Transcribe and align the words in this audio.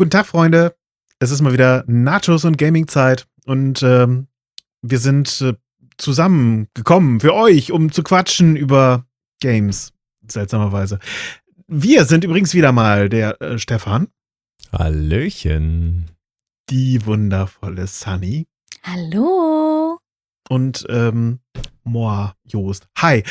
Guten 0.00 0.12
Tag, 0.12 0.28
Freunde. 0.28 0.74
Es 1.18 1.30
ist 1.30 1.42
mal 1.42 1.52
wieder 1.52 1.84
Nachos 1.86 2.46
und 2.46 2.56
Gaming-Zeit 2.56 3.26
und 3.44 3.82
ähm, 3.82 4.28
wir 4.80 4.98
sind 4.98 5.42
äh, 5.42 5.52
zusammengekommen 5.98 7.20
für 7.20 7.34
euch, 7.34 7.70
um 7.70 7.92
zu 7.92 8.02
quatschen 8.02 8.56
über 8.56 9.04
Games. 9.40 9.92
Seltsamerweise. 10.26 11.00
Wir 11.66 12.06
sind 12.06 12.24
übrigens 12.24 12.54
wieder 12.54 12.72
mal 12.72 13.10
der 13.10 13.42
äh, 13.42 13.58
Stefan. 13.58 14.08
Hallöchen. 14.72 16.06
Die 16.70 17.04
wundervolle 17.04 17.86
Sunny. 17.86 18.46
Hallo. 18.82 19.98
Und 20.48 20.86
ähm, 20.88 21.40
Moa 21.84 22.36
Joost. 22.46 22.88
Hi. 22.96 23.22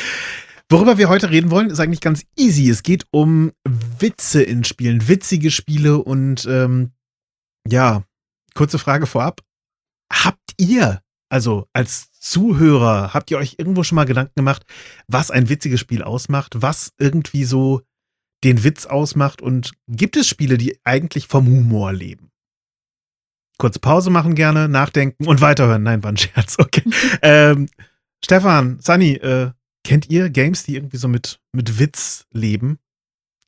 Worüber 0.72 0.98
wir 0.98 1.08
heute 1.08 1.30
reden 1.30 1.50
wollen, 1.50 1.68
ist 1.68 1.80
eigentlich 1.80 2.00
ganz 2.00 2.24
easy. 2.36 2.70
Es 2.70 2.84
geht 2.84 3.04
um 3.10 3.50
Witze 3.64 4.40
in 4.40 4.62
Spielen, 4.62 5.08
witzige 5.08 5.50
Spiele 5.50 5.98
und 5.98 6.46
ähm, 6.48 6.92
ja, 7.66 8.04
kurze 8.54 8.78
Frage 8.78 9.06
vorab. 9.06 9.40
Habt 10.12 10.54
ihr, 10.58 11.02
also 11.28 11.66
als 11.72 12.12
Zuhörer, 12.12 13.12
habt 13.12 13.32
ihr 13.32 13.38
euch 13.38 13.56
irgendwo 13.58 13.82
schon 13.82 13.96
mal 13.96 14.04
Gedanken 14.04 14.34
gemacht, 14.36 14.64
was 15.08 15.32
ein 15.32 15.48
witziges 15.48 15.80
Spiel 15.80 16.04
ausmacht, 16.04 16.62
was 16.62 16.92
irgendwie 16.98 17.42
so 17.42 17.82
den 18.44 18.62
Witz 18.62 18.86
ausmacht 18.86 19.42
und 19.42 19.72
gibt 19.88 20.16
es 20.16 20.28
Spiele, 20.28 20.56
die 20.56 20.78
eigentlich 20.84 21.26
vom 21.26 21.48
Humor 21.48 21.92
leben? 21.92 22.30
Kurz 23.58 23.80
Pause 23.80 24.10
machen 24.10 24.36
gerne, 24.36 24.68
nachdenken 24.68 25.26
und 25.26 25.40
weiterhören. 25.40 25.82
Nein, 25.82 26.04
war 26.04 26.12
ein 26.12 26.16
Scherz, 26.16 26.56
okay. 26.60 26.84
ähm, 27.22 27.68
Stefan, 28.24 28.78
Sunny, 28.80 29.14
äh, 29.14 29.50
Kennt 29.84 30.10
ihr 30.10 30.30
Games, 30.30 30.64
die 30.64 30.76
irgendwie 30.76 30.98
so 30.98 31.08
mit, 31.08 31.40
mit 31.52 31.78
Witz 31.78 32.26
leben? 32.32 32.78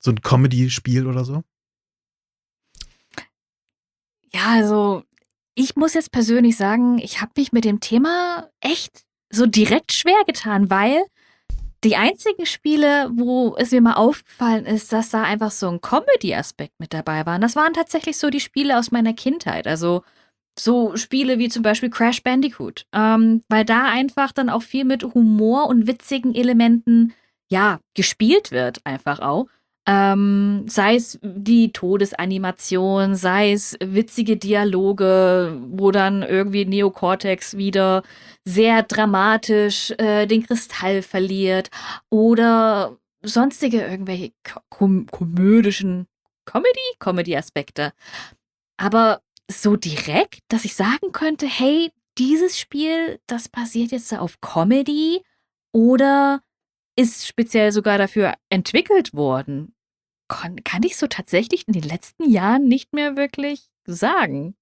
So 0.00 0.10
ein 0.10 0.20
Comedy-Spiel 0.20 1.06
oder 1.06 1.24
so? 1.24 1.42
Ja, 4.32 4.46
also 4.52 5.04
ich 5.54 5.76
muss 5.76 5.94
jetzt 5.94 6.10
persönlich 6.10 6.56
sagen, 6.56 6.98
ich 6.98 7.20
habe 7.20 7.32
mich 7.36 7.52
mit 7.52 7.64
dem 7.64 7.80
Thema 7.80 8.48
echt 8.60 9.04
so 9.30 9.46
direkt 9.46 9.92
schwer 9.92 10.24
getan, 10.26 10.70
weil 10.70 11.04
die 11.84 11.96
einzigen 11.96 12.46
Spiele, 12.46 13.10
wo 13.12 13.56
es 13.56 13.72
mir 13.72 13.80
mal 13.80 13.94
aufgefallen 13.94 14.66
ist, 14.66 14.92
dass 14.92 15.10
da 15.10 15.22
einfach 15.22 15.50
so 15.50 15.68
ein 15.68 15.80
Comedy-Aspekt 15.80 16.78
mit 16.78 16.94
dabei 16.94 17.26
war, 17.26 17.38
das 17.38 17.56
waren 17.56 17.74
tatsächlich 17.74 18.18
so 18.18 18.30
die 18.30 18.40
Spiele 18.40 18.78
aus 18.78 18.92
meiner 18.92 19.14
Kindheit. 19.14 19.66
Also 19.66 20.02
so 20.58 20.96
Spiele 20.96 21.38
wie 21.38 21.48
zum 21.48 21.62
Beispiel 21.62 21.90
Crash 21.90 22.22
Bandicoot, 22.22 22.86
ähm, 22.92 23.42
weil 23.48 23.64
da 23.64 23.84
einfach 23.84 24.32
dann 24.32 24.50
auch 24.50 24.62
viel 24.62 24.84
mit 24.84 25.02
Humor 25.02 25.68
und 25.68 25.86
witzigen 25.86 26.34
Elementen, 26.34 27.14
ja, 27.50 27.80
gespielt 27.94 28.50
wird 28.50 28.80
einfach 28.84 29.20
auch. 29.20 29.46
Ähm, 29.84 30.64
sei 30.68 30.94
es 30.94 31.18
die 31.22 31.72
Todesanimation, 31.72 33.16
sei 33.16 33.52
es 33.52 33.76
witzige 33.82 34.36
Dialoge, 34.36 35.60
wo 35.70 35.90
dann 35.90 36.22
irgendwie 36.22 36.64
Neocortex 36.64 37.56
wieder 37.56 38.04
sehr 38.44 38.84
dramatisch 38.84 39.92
äh, 39.98 40.26
den 40.26 40.46
Kristall 40.46 41.02
verliert 41.02 41.70
oder 42.10 42.96
sonstige 43.22 43.80
irgendwelche 43.82 44.32
kom 44.70 45.06
komödischen 45.06 46.06
Comedy, 46.44 46.96
Comedy-Aspekte. 47.00 47.92
Aber 48.76 49.20
so 49.50 49.76
direkt, 49.76 50.40
dass 50.48 50.64
ich 50.64 50.74
sagen 50.74 51.12
könnte, 51.12 51.46
hey, 51.46 51.92
dieses 52.18 52.58
Spiel, 52.58 53.20
das 53.26 53.48
basiert 53.48 53.92
jetzt 53.92 54.12
auf 54.12 54.40
Comedy 54.40 55.22
oder 55.72 56.42
ist 56.96 57.26
speziell 57.26 57.72
sogar 57.72 57.98
dafür 57.98 58.34
entwickelt 58.50 59.14
worden. 59.14 59.74
Kann, 60.28 60.60
ich 60.84 60.96
so 60.96 61.06
tatsächlich 61.06 61.66
in 61.66 61.74
den 61.74 61.82
letzten 61.82 62.30
Jahren 62.30 62.66
nicht 62.66 62.92
mehr 62.94 63.16
wirklich 63.16 63.68
sagen. 63.84 64.54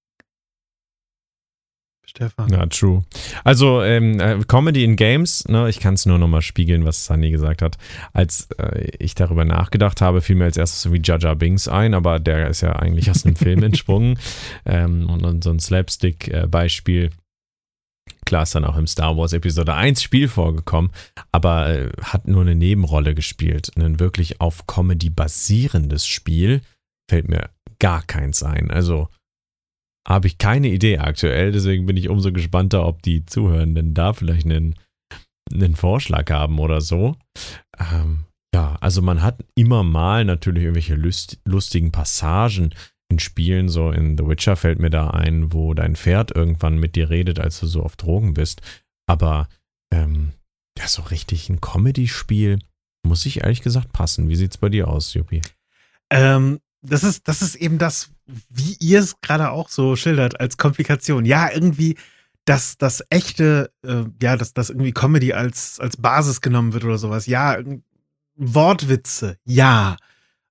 Stefan. 2.11 2.51
Ja, 2.51 2.65
true. 2.65 3.03
Also 3.45 3.81
ähm, 3.81 4.19
äh, 4.19 4.39
Comedy 4.45 4.83
in 4.83 4.97
Games, 4.97 5.47
ne, 5.47 5.69
ich 5.69 5.79
kann 5.79 5.93
es 5.93 6.05
nur 6.05 6.17
nochmal 6.17 6.41
spiegeln, 6.41 6.83
was 6.83 7.05
Sunny 7.05 7.31
gesagt 7.31 7.61
hat. 7.61 7.77
Als 8.11 8.49
äh, 8.57 8.89
ich 8.99 9.15
darüber 9.15 9.45
nachgedacht 9.45 10.01
habe, 10.01 10.19
fiel 10.19 10.35
mir 10.35 10.43
als 10.43 10.57
erstes 10.57 10.83
irgendwie 10.83 11.01
Jaja 11.05 11.35
Binks 11.35 11.69
ein, 11.69 11.93
aber 11.93 12.19
der 12.19 12.49
ist 12.49 12.59
ja 12.59 12.73
eigentlich 12.73 13.09
aus 13.09 13.25
einem 13.25 13.37
Film 13.37 13.63
entsprungen. 13.63 14.19
Ähm, 14.65 15.09
und, 15.09 15.41
so 15.41 15.51
ein 15.51 15.59
Slapstick-Beispiel. 15.59 17.11
Klar 18.25 18.43
ist 18.43 18.55
dann 18.55 18.65
auch 18.65 18.75
im 18.75 18.87
Star 18.87 19.15
Wars 19.15 19.31
Episode 19.31 19.73
1 19.73 20.03
Spiel 20.03 20.27
vorgekommen, 20.27 20.91
aber 21.31 21.69
äh, 21.69 21.89
hat 22.03 22.27
nur 22.27 22.41
eine 22.41 22.55
Nebenrolle 22.55 23.15
gespielt. 23.15 23.71
Ein 23.77 24.01
wirklich 24.01 24.41
auf 24.41 24.67
Comedy 24.67 25.09
basierendes 25.09 26.05
Spiel 26.05 26.59
fällt 27.09 27.29
mir 27.29 27.51
gar 27.79 28.03
keins 28.03 28.43
ein. 28.43 28.69
Also 28.69 29.07
habe 30.07 30.27
ich 30.27 30.37
keine 30.37 30.69
Idee 30.69 30.97
aktuell, 30.97 31.51
deswegen 31.51 31.85
bin 31.85 31.97
ich 31.97 32.09
umso 32.09 32.31
gespannter, 32.31 32.85
ob 32.85 33.01
die 33.01 33.25
Zuhörenden 33.25 33.93
da 33.93 34.13
vielleicht 34.13 34.45
einen, 34.45 34.75
einen 35.51 35.75
Vorschlag 35.75 36.29
haben 36.29 36.59
oder 36.59 36.81
so. 36.81 37.15
Ähm, 37.79 38.25
ja, 38.53 38.77
also 38.81 39.01
man 39.01 39.21
hat 39.21 39.43
immer 39.55 39.83
mal 39.83 40.25
natürlich 40.25 40.63
irgendwelche 40.63 40.95
lust, 40.95 41.39
lustigen 41.45 41.91
Passagen 41.91 42.73
in 43.09 43.19
Spielen, 43.19 43.69
so 43.69 43.91
in 43.91 44.17
The 44.17 44.25
Witcher 44.25 44.55
fällt 44.55 44.79
mir 44.79 44.89
da 44.89 45.09
ein, 45.09 45.53
wo 45.53 45.73
dein 45.73 45.95
Pferd 45.95 46.35
irgendwann 46.35 46.77
mit 46.77 46.95
dir 46.95 47.09
redet, 47.09 47.39
als 47.39 47.59
du 47.59 47.67
so 47.67 47.83
auf 47.83 47.95
Drogen 47.95 48.33
bist. 48.33 48.61
Aber 49.07 49.47
ähm, 49.93 50.31
ja, 50.77 50.87
so 50.87 51.03
richtig 51.03 51.49
ein 51.49 51.61
Comedy-Spiel 51.61 52.59
muss 53.05 53.25
ich 53.25 53.41
ehrlich 53.43 53.61
gesagt 53.61 53.91
passen. 53.91 54.29
Wie 54.29 54.35
sieht's 54.35 54.57
bei 54.57 54.69
dir 54.69 54.87
aus, 54.87 55.13
Juppie? 55.13 55.41
Ähm, 56.09 56.59
das 56.81 57.03
ist, 57.03 57.27
das 57.27 57.41
ist 57.41 57.55
eben 57.55 57.77
das, 57.77 58.11
wie 58.49 58.75
ihr 58.79 58.99
es 58.99 59.19
gerade 59.21 59.51
auch 59.51 59.69
so 59.69 59.95
schildert, 59.95 60.39
als 60.39 60.57
Komplikation. 60.57 61.25
Ja, 61.25 61.49
irgendwie, 61.51 61.97
dass 62.45 62.77
das 62.77 63.03
echte, 63.09 63.71
äh, 63.83 64.03
ja, 64.21 64.37
dass 64.37 64.53
das 64.53 64.69
irgendwie 64.69 64.93
Comedy 64.93 65.33
als, 65.33 65.79
als 65.79 65.97
Basis 65.97 66.41
genommen 66.41 66.73
wird 66.73 66.83
oder 66.83 66.97
sowas. 66.97 67.27
Ja, 67.27 67.57
Wortwitze, 68.35 69.37
ja. 69.45 69.97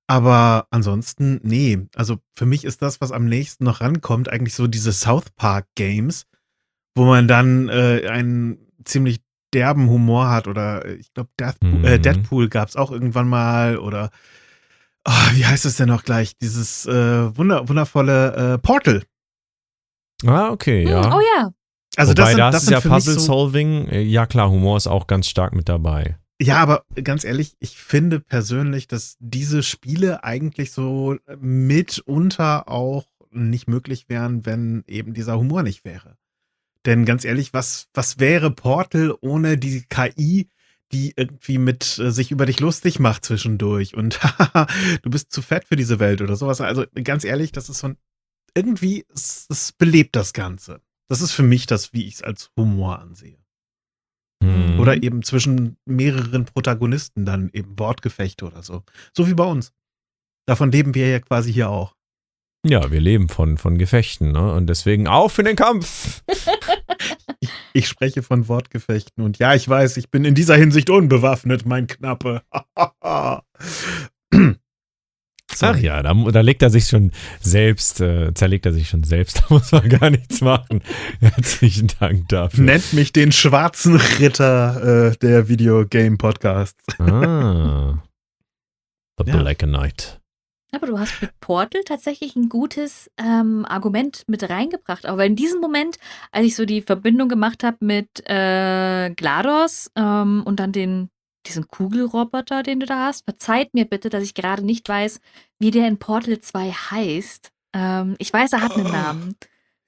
Aber 0.07 0.67
ansonsten, 0.71 1.41
nee. 1.45 1.87
Also 1.95 2.19
für 2.37 2.47
mich 2.47 2.65
ist 2.65 2.83
das, 2.83 3.01
was 3.01 3.13
am 3.13 3.27
nächsten 3.27 3.65
noch 3.65 3.81
rankommt, 3.81 4.29
eigentlich 4.29 4.55
so 4.55 4.67
diese 4.67 4.93
South 4.93 5.31
Park 5.37 5.67
Games, 5.77 6.27
wo 6.97 7.05
man 7.05 7.29
dann 7.29 7.69
äh, 7.69 8.09
einen 8.09 8.59
ziemlich 8.85 9.21
derben 9.53 9.89
Humor 9.89 10.31
hat 10.31 10.49
oder 10.49 10.85
äh, 10.85 10.95
ich 10.95 11.13
glaube 11.13 11.31
äh, 11.41 11.53
mhm. 11.63 11.85
äh, 11.85 11.99
Deadpool 11.99 12.49
gab 12.49 12.69
es 12.69 12.77
auch 12.77 12.91
irgendwann 12.91 13.29
mal 13.29 13.79
oder 13.79 14.11
oh, 15.07 15.31
wie 15.33 15.45
heißt 15.45 15.65
es 15.65 15.77
denn 15.77 15.89
noch 15.89 16.05
gleich? 16.05 16.37
Dieses 16.39 16.87
äh, 16.87 17.37
wunder 17.37 17.69
wundervolle 17.69 18.55
äh, 18.55 18.59
Portal. 18.59 19.03
Ah, 20.27 20.51
okay, 20.51 20.85
ja. 20.89 21.05
Hm, 21.05 21.13
oh 21.13 21.21
ja. 21.37 21.53
Also 21.97 22.13
Wobei, 22.13 22.23
das, 22.23 22.31
sind, 22.31 22.39
das, 22.39 22.53
das 22.53 22.63
ist 22.65 22.71
ja 22.71 22.81
Puzzle-Solving. 22.81 23.89
So, 23.89 23.97
ja, 23.97 24.27
klar, 24.27 24.51
Humor 24.51 24.77
ist 24.77 24.87
auch 24.87 25.07
ganz 25.07 25.29
stark 25.29 25.55
mit 25.55 25.69
dabei. 25.69 26.17
Ja, 26.41 26.59
aber 26.59 26.85
ganz 27.03 27.25
ehrlich, 27.25 27.55
ich 27.59 27.77
finde 27.77 28.21
persönlich, 28.21 28.89
dass 28.89 29.17
diese 29.19 29.63
Spiele 29.63 30.25
eigentlich 30.25 30.73
so 30.73 31.17
mitunter 31.39 32.69
auch 32.69 33.05
nicht 33.31 33.69
möglich 33.69 34.09
wären, 34.09 34.47
wenn 34.47 34.83
eben 34.87 35.13
dieser 35.13 35.37
Humor 35.37 35.63
nicht 35.63 35.85
wäre. 35.85 36.17
Denn 36.87 37.05
ganz 37.05 37.25
ehrlich, 37.25 37.53
was, 37.53 37.89
was 37.93 38.19
wäre 38.19 38.51
Portal 38.51 39.15
ohne 39.21 39.59
die 39.59 39.83
KI, 39.83 40.49
die 40.93 41.13
irgendwie 41.17 41.59
mit 41.59 41.99
äh, 41.99 42.11
sich 42.11 42.31
über 42.31 42.47
dich 42.47 42.61
lustig 42.61 42.99
macht 42.99 43.25
zwischendurch 43.25 43.95
und 43.95 44.21
du 45.03 45.11
bist 45.11 45.33
zu 45.33 45.43
fett 45.43 45.65
für 45.65 45.77
diese 45.77 45.99
Welt 46.01 46.21
oder 46.21 46.37
sowas. 46.37 46.61
Also 46.61 46.85
ganz 47.05 47.25
ehrlich, 47.25 47.53
das 47.53 47.69
ist 47.69 47.79
so 47.79 47.89
ein, 47.89 47.97
irgendwie, 48.55 49.05
es, 49.13 49.47
es 49.49 49.73
belebt 49.73 50.17
das 50.17 50.33
Ganze. 50.33 50.81
Das 51.09 51.21
ist 51.21 51.33
für 51.33 51.43
mich 51.43 51.67
das, 51.67 51.93
wie 51.93 52.07
ich 52.07 52.15
es 52.15 52.23
als 52.23 52.51
Humor 52.57 52.99
ansehe. 53.01 53.39
Hm. 54.43 54.81
Oder 54.81 55.03
eben 55.03 55.23
zwischen 55.23 55.77
mehreren 55.85 56.45
Protagonisten 56.45 57.25
dann 57.25 57.51
eben 57.53 57.79
Wortgefechte 57.79 58.47
oder 58.47 58.63
so. 58.63 58.83
So 59.15 59.29
wie 59.29 59.35
bei 59.35 59.45
uns. 59.45 59.73
Davon 60.47 60.73
leben 60.73 60.95
wir 60.95 61.09
ja 61.09 61.21
quasi 61.21 61.53
hier 61.53 61.69
auch. 61.69 61.95
Ja, 62.67 62.91
wir 62.91 63.01
leben 63.01 63.29
von, 63.29 63.57
von 63.57 63.79
Gefechten, 63.79 64.33
ne? 64.33 64.53
Und 64.53 64.67
deswegen 64.67 65.09
auf 65.09 65.39
in 65.39 65.47
den 65.47 65.57
Kampf! 65.57 66.23
ich, 67.73 67.89
spreche 67.89 68.23
von 68.23 68.49
Wortgefechten 68.49 69.25
und 69.25 69.39
ja, 69.39 69.55
ich 69.55 69.69
weiß, 69.69 69.97
ich 69.97 70.11
bin 70.11 70.25
in 70.25 70.35
dieser 70.35 70.57
Hinsicht 70.57 70.91
unbewaffnet, 70.91 71.67
mein 71.67 71.87
Knappe. 71.87 72.43
Ach 75.63 75.77
ja, 75.77 76.03
da, 76.03 76.15
da, 76.15 76.41
legt 76.41 76.63
er 76.63 76.71
sich 76.71 76.87
schon 76.87 77.13
selbst, 77.41 78.01
äh, 78.01 78.33
zerlegt 78.35 78.67
er 78.67 78.73
sich 78.73 78.89
schon 78.89 79.05
selbst, 79.05 79.39
da 79.41 79.55
muss 79.55 79.73
man 79.73 79.89
gar 79.89 80.11
nichts 80.11 80.41
machen. 80.41 80.83
Herzlichen 81.21 81.89
Dank 81.99 82.29
dafür. 82.29 82.65
Nennt 82.65 82.93
mich 82.93 83.13
den 83.13 83.33
schwarzen 83.33 83.97
Ritter 83.97 85.11
äh, 85.11 85.17
der 85.17 85.49
Videogame 85.49 86.17
Podcasts. 86.17 86.85
Ah. 86.99 88.03
The 89.19 89.31
ja. 89.31 89.37
Black 89.37 89.59
Knight. 89.59 90.20
Aber 90.73 90.87
du 90.87 90.99
hast 90.99 91.21
mit 91.21 91.39
Portal 91.41 91.83
tatsächlich 91.85 92.37
ein 92.37 92.49
gutes 92.49 93.11
ähm, 93.19 93.65
Argument 93.67 94.23
mit 94.29 94.49
reingebracht. 94.49 95.05
Aber 95.07 95.25
in 95.25 95.35
diesem 95.37 95.61
Moment, 95.61 95.97
als 96.31 96.47
ich 96.47 96.55
so 96.57 96.65
die 96.65 96.83
Verbindung 96.83 97.29
gemacht 97.29 97.65
habe 97.65 97.79
mit 97.81 98.09
äh, 98.27 99.11
GLaDOS 99.11 99.91
ähm, 99.97 100.43
und 100.45 100.61
dann 100.61 100.71
den, 100.73 101.11
diesen 101.47 101.67
Kugelroboter, 101.67 102.63
den 102.63 102.79
du 102.81 102.87
da 102.87 103.07
hast, 103.07 103.25
verzeiht 103.25 103.75
mir 103.75 103.85
bitte, 103.85 104.11
dass 104.11 104.23
ich 104.23 104.35
gerade 104.35 104.65
nicht 104.65 104.89
weiß, 104.89 105.21
wie 105.59 105.73
der 105.73 105.89
in 105.89 105.99
Portal 105.99 106.39
2 106.39 106.71
heißt. 106.71 107.51
Ähm, 107.75 108.15
ich 108.19 108.33
weiß, 108.33 108.53
er 108.53 108.63
hat 108.63 108.77
einen 108.77 108.87
Oh. 108.87 108.93
Namen, 108.93 109.37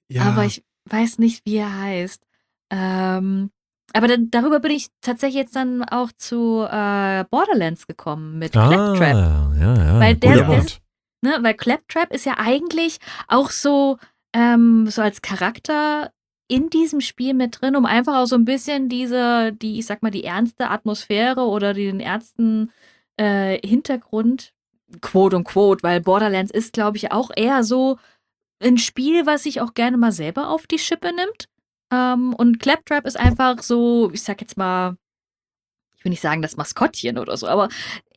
Ja. 0.08 0.22
aber 0.24 0.44
ich 0.44 0.64
weiß 0.86 1.18
nicht, 1.18 1.44
wie 1.46 1.56
er 1.56 1.78
heißt. 1.80 2.22
Ähm, 2.70 3.50
aber 3.94 4.08
dann, 4.08 4.30
darüber 4.30 4.60
bin 4.60 4.72
ich 4.72 4.88
tatsächlich 5.00 5.36
jetzt 5.42 5.56
dann 5.56 5.82
auch 5.84 6.10
zu 6.16 6.62
äh, 6.70 7.24
Borderlands 7.30 7.86
gekommen 7.86 8.38
mit 8.38 8.52
Claptrap. 8.68 9.14
Ah, 9.14 9.52
ja, 9.58 9.74
ja. 9.76 10.00
Weil 10.00 10.16
der- 10.16 10.36
der-. 10.46 10.64
Ne? 11.24 11.38
Weil 11.40 11.54
Claptrap 11.54 12.12
ist 12.12 12.26
ja 12.26 12.34
eigentlich 12.38 12.98
auch 13.28 13.50
so, 13.50 13.98
ähm, 14.34 14.88
so 14.88 15.02
als 15.02 15.22
Charakter 15.22 16.10
in 16.48 16.68
diesem 16.68 17.00
Spiel 17.00 17.32
mit 17.34 17.60
drin, 17.60 17.76
um 17.76 17.86
einfach 17.86 18.16
auch 18.16 18.26
so 18.26 18.34
ein 18.36 18.44
bisschen 18.44 18.88
diese, 18.88 19.52
die, 19.52 19.78
ich 19.78 19.86
sag 19.86 20.02
mal, 20.02 20.10
die 20.10 20.24
ernste 20.24 20.68
Atmosphäre 20.70 21.42
oder 21.46 21.72
den 21.74 22.00
ernsten 22.00 22.70
äh, 23.16 23.58
Hintergrund, 23.66 24.52
quote 25.00 25.36
und 25.36 25.44
quote, 25.44 25.82
weil 25.82 26.00
Borderlands 26.00 26.50
ist, 26.50 26.72
glaube 26.72 26.96
ich, 26.98 27.12
auch 27.12 27.30
eher 27.34 27.62
so 27.64 27.98
ein 28.62 28.78
Spiel, 28.78 29.24
was 29.26 29.44
sich 29.44 29.60
auch 29.60 29.74
gerne 29.74 29.96
mal 29.96 30.12
selber 30.12 30.48
auf 30.48 30.66
die 30.66 30.78
Schippe 30.78 31.12
nimmt. 31.14 31.48
Ähm, 31.92 32.34
und 32.34 32.58
Claptrap 32.58 33.06
ist 33.06 33.18
einfach 33.18 33.62
so, 33.62 34.10
ich 34.12 34.22
sag 34.22 34.40
jetzt 34.40 34.56
mal, 34.56 34.96
ich 35.96 36.04
will 36.04 36.10
nicht 36.10 36.22
sagen 36.22 36.42
das 36.42 36.56
Maskottchen 36.56 37.18
oder 37.18 37.36
so, 37.36 37.46
aber 37.46 37.68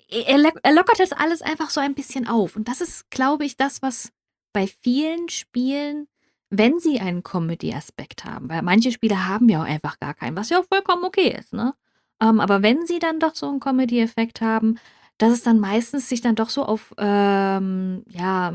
er, 0.10 0.38
lock- 0.38 0.60
er 0.64 0.74
lockert 0.74 1.00
das 1.00 1.12
alles 1.12 1.42
einfach 1.42 1.70
so 1.70 1.82
ein 1.82 1.94
bisschen 1.94 2.28
auf. 2.28 2.56
Und 2.56 2.68
das 2.68 2.82
ist, 2.82 3.10
glaube 3.12 3.46
ich, 3.46 3.58
das, 3.58 3.82
was 3.82 4.12
bei 4.54 4.66
vielen 4.82 5.30
Spielen, 5.30 6.08
wenn 6.50 6.80
sie 6.80 7.00
einen 7.00 7.22
Comedy-Aspekt 7.22 8.24
haben, 8.24 8.50
weil 8.50 8.62
manche 8.62 8.92
Spiele 8.92 9.28
haben 9.28 9.50
ja 9.50 9.62
auch 9.62 9.68
einfach 9.68 10.00
gar 10.00 10.14
keinen, 10.14 10.38
was 10.38 10.50
ja 10.50 10.60
auch 10.60 10.66
vollkommen 10.66 11.04
okay 11.04 11.36
ist, 11.38 11.54
ne? 11.54 11.74
Ähm, 12.22 12.40
aber 12.40 12.62
wenn 12.64 12.86
sie 12.88 13.00
dann 13.00 13.20
doch 13.20 13.36
so 13.36 13.50
einen 13.50 13.60
Comedy-Effekt 13.60 14.40
haben, 14.40 14.80
dass 15.18 15.34
es 15.34 15.44
dann 15.44 15.60
meistens 15.60 16.08
sich 16.08 16.22
dann 16.22 16.36
doch 16.36 16.50
so 16.50 16.64
auf, 16.64 16.94
ähm, 16.98 18.06
ja, 18.08 18.54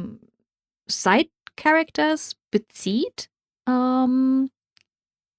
Side-Characters 0.89 2.37
bezieht. 2.51 3.29
Ähm, 3.69 4.51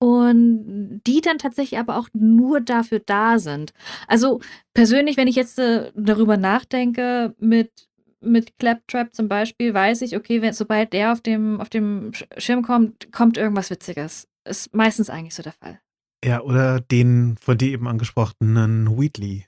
und 0.02 1.02
die 1.06 1.22
dann 1.22 1.38
tatsächlich 1.38 1.80
aber 1.80 1.96
auch 1.96 2.10
nur 2.14 2.60
dafür 2.60 3.00
da 3.06 3.38
sind. 3.38 3.72
Also 4.08 4.42
persönlich, 4.74 5.16
wenn 5.16 5.28
ich 5.28 5.36
jetzt 5.36 5.60
äh, 5.60 5.92
darüber 5.94 6.38
nachdenke, 6.38 7.36
mit, 7.38 7.72
mit 8.20 8.58
Claptrap 8.58 9.14
zum 9.14 9.28
Beispiel, 9.28 9.76
weiß 9.76 10.02
ich, 10.02 10.18
okay, 10.18 10.42
wenn, 10.42 10.54
sobald 10.54 10.94
der 10.94 11.12
auf 11.12 11.22
dem, 11.22 11.62
auf 11.62 11.70
dem 11.70 12.12
Sch- 12.14 12.26
Schirm 12.40 12.64
kommt, 12.64 13.12
kommt 13.12 13.38
irgendwas 13.38 13.70
Witziges. 13.70 14.28
Ist 14.44 14.74
meistens 14.74 15.12
eigentlich 15.12 15.36
so 15.36 15.44
der 15.44 15.54
Fall. 15.54 15.80
Ja, 16.26 16.42
oder 16.42 16.80
den 16.80 17.38
von 17.40 17.60
dir 17.60 17.72
eben 17.72 17.88
angesprochenen 17.88 19.00
Wheatley. 19.00 19.46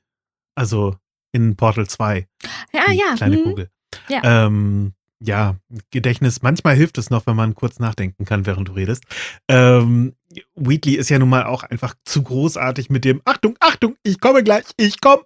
Also 0.53 0.95
in 1.31 1.55
Portal 1.55 1.87
2. 1.87 2.27
Ja, 2.73 2.91
ja. 2.91 3.15
Kleine 3.15 3.37
hm. 3.37 3.43
Kugel. 3.43 3.69
Ja. 4.07 4.45
Ähm, 4.45 4.93
ja, 5.25 5.55
Gedächtnis, 5.91 6.41
manchmal 6.41 6.75
hilft 6.75 6.97
es 6.97 7.09
noch, 7.09 7.25
wenn 7.25 7.35
man 7.35 7.55
kurz 7.55 7.79
nachdenken 7.79 8.25
kann, 8.25 8.45
während 8.45 8.67
du 8.67 8.73
redest. 8.73 9.05
Ähm, 9.47 10.15
Wheatley 10.55 10.95
ist 10.95 11.09
ja 11.09 11.17
nun 11.17 11.29
mal 11.29 11.45
auch 11.45 11.63
einfach 11.63 11.95
zu 12.03 12.23
großartig 12.23 12.89
mit 12.89 13.05
dem 13.05 13.21
Achtung, 13.23 13.55
Achtung, 13.59 13.95
ich 14.03 14.19
komme 14.19 14.43
gleich, 14.43 14.65
ich 14.77 14.99
komm. 14.99 15.21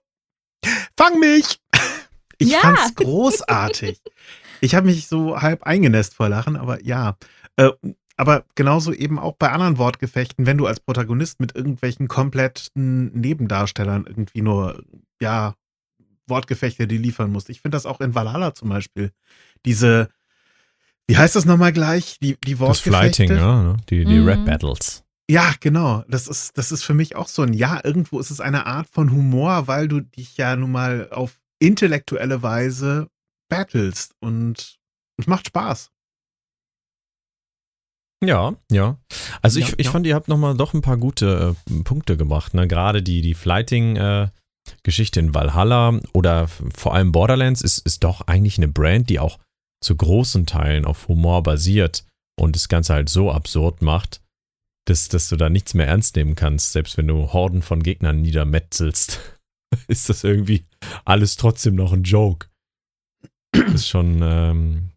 Fang 0.97 1.19
mich! 1.19 1.59
Ich 2.39 2.51
Ja. 2.51 2.59
fand's 2.59 2.93
großartig. 2.93 3.99
Ich 4.61 4.75
habe 4.75 4.85
mich 4.85 5.07
so 5.07 5.41
halb 5.41 5.63
eingenässt 5.63 6.13
vor 6.13 6.29
Lachen, 6.29 6.55
aber 6.55 6.83
ja. 6.83 7.17
Äh, 7.55 7.71
aber 8.15 8.45
genauso 8.53 8.93
eben 8.93 9.17
auch 9.17 9.33
bei 9.37 9.49
anderen 9.51 9.79
Wortgefechten, 9.79 10.45
wenn 10.45 10.59
du 10.59 10.67
als 10.67 10.79
Protagonist 10.79 11.39
mit 11.39 11.55
irgendwelchen 11.55 12.07
kompletten 12.07 13.11
Nebendarstellern 13.19 14.05
irgendwie 14.05 14.43
nur, 14.43 14.83
ja, 15.19 15.55
Wortgefechte, 16.27 16.87
die 16.87 16.97
liefern 16.97 17.31
musst. 17.31 17.49
Ich 17.49 17.61
finde 17.61 17.75
das 17.75 17.85
auch 17.85 18.01
in 18.01 18.13
Valhalla 18.13 18.53
zum 18.53 18.69
Beispiel. 18.69 19.11
Diese, 19.67 20.09
wie 21.07 21.17
heißt 21.17 21.35
das 21.35 21.45
nochmal 21.45 21.71
gleich? 21.73 22.17
Die, 22.19 22.37
die 22.43 22.55
Das. 22.55 22.79
Flighting, 22.79 23.29
ja, 23.31 23.61
ne? 23.63 23.77
die, 23.89 24.03
die 24.05 24.19
Mhm. 24.19 24.27
Rap-Battles. 24.27 25.03
Ja, 25.29 25.53
genau. 25.59 26.03
Das 26.07 26.27
ist, 26.27 26.57
das 26.57 26.71
ist 26.71 26.83
für 26.83 26.93
mich 26.93 27.15
auch 27.15 27.27
so 27.27 27.41
ein, 27.43 27.53
ja, 27.53 27.79
irgendwo 27.83 28.19
ist 28.19 28.31
es 28.31 28.39
eine 28.39 28.65
Art 28.65 28.87
von 28.89 29.11
Humor, 29.11 29.67
weil 29.67 29.87
du 29.89 29.99
dich 29.99 30.37
ja 30.37 30.55
nun 30.55 30.71
mal 30.71 31.09
auf 31.11 31.37
intellektuelle 31.59 32.41
Weise 32.41 33.09
battlest 33.49 34.15
und 34.21 34.79
es 35.17 35.27
macht 35.27 35.47
Spaß. 35.47 35.91
Ja, 38.23 38.55
ja. 38.71 38.97
Also 39.41 39.59
ich, 39.59 39.69
Ja, 39.69 39.73
ich 39.77 39.85
ja. 39.87 39.91
fand, 39.91 40.07
ihr 40.07 40.15
habt 40.15 40.27
nochmal 40.27 40.55
doch 40.55 40.73
ein 40.73 40.81
paar 40.81 40.97
gute 40.97 41.55
äh, 41.69 41.83
Punkte 41.83 42.17
gebracht. 42.17 42.53
Ne? 42.53 42.67
Gerade 42.67 43.03
die, 43.03 43.21
die 43.21 43.35
Flighting-Geschichte 43.35 45.19
in 45.19 45.33
Valhalla 45.35 45.99
oder 46.13 46.47
vor 46.47 46.95
allem 46.95 47.11
Borderlands 47.11 47.61
ist, 47.61 47.79
ist 47.79 48.03
doch 48.03 48.21
eigentlich 48.21 48.57
eine 48.57 48.67
Brand, 48.67 49.09
die 49.09 49.19
auch 49.19 49.37
zu 49.83 49.95
großen 49.95 50.45
Teilen 50.45 50.85
auf 50.85 51.07
Humor 51.07 51.43
basiert 51.43 52.05
und 52.39 52.55
das 52.55 52.67
Ganze 52.67 52.93
halt 52.93 53.09
so 53.09 53.31
absurd 53.31 53.81
macht, 53.81 54.21
dass, 54.85 55.09
dass 55.09 55.27
du 55.29 55.35
da 55.35 55.49
nichts 55.49 55.73
mehr 55.73 55.87
ernst 55.87 56.15
nehmen 56.15 56.35
kannst, 56.35 56.71
selbst 56.71 56.97
wenn 56.97 57.07
du 57.07 57.33
Horden 57.33 57.61
von 57.61 57.83
Gegnern 57.83 58.21
niedermetzelst. 58.21 59.19
ist 59.87 60.09
das 60.09 60.23
irgendwie 60.23 60.65
alles 61.05 61.35
trotzdem 61.35 61.75
noch 61.75 61.93
ein 61.93 62.03
Joke. 62.03 62.47
Das 63.51 63.73
ist 63.73 63.87
schon, 63.87 64.21
ähm, 64.21 64.89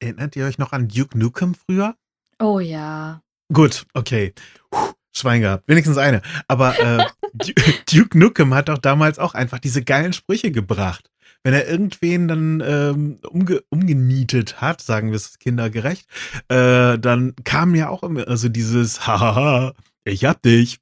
Erinnert 0.00 0.36
ihr 0.36 0.46
euch 0.46 0.58
noch 0.58 0.72
an 0.72 0.88
Duke 0.88 1.18
Nukem 1.18 1.54
früher? 1.54 1.96
Oh 2.38 2.60
ja. 2.60 3.20
Gut, 3.52 3.86
okay. 3.94 4.32
Puh, 4.70 4.92
Schwein 5.16 5.40
gehabt. 5.40 5.64
Wenigstens 5.66 5.96
eine. 5.98 6.22
Aber 6.46 6.78
äh, 6.78 7.04
Du- 7.34 7.52
Duke 7.92 8.16
Nukem 8.18 8.54
hat 8.54 8.68
doch 8.68 8.78
damals 8.78 9.18
auch 9.18 9.34
einfach 9.34 9.58
diese 9.58 9.82
geilen 9.82 10.12
Sprüche 10.12 10.52
gebracht. 10.52 11.10
Wenn 11.44 11.54
er 11.54 11.68
irgendwen 11.68 12.28
dann 12.28 12.62
ähm, 12.64 13.18
umge 13.28 13.62
umgenietet 13.70 14.60
hat, 14.60 14.80
sagen 14.80 15.10
wir 15.10 15.16
es 15.16 15.38
kindergerecht, 15.38 16.08
äh, 16.48 16.98
dann 16.98 17.34
kam 17.44 17.74
ja 17.74 17.88
auch 17.88 18.02
immer 18.02 18.36
so 18.36 18.48
dieses 18.48 19.06
Hahaha, 19.06 19.74
ich 20.04 20.24
hab 20.24 20.42
dich. 20.42 20.80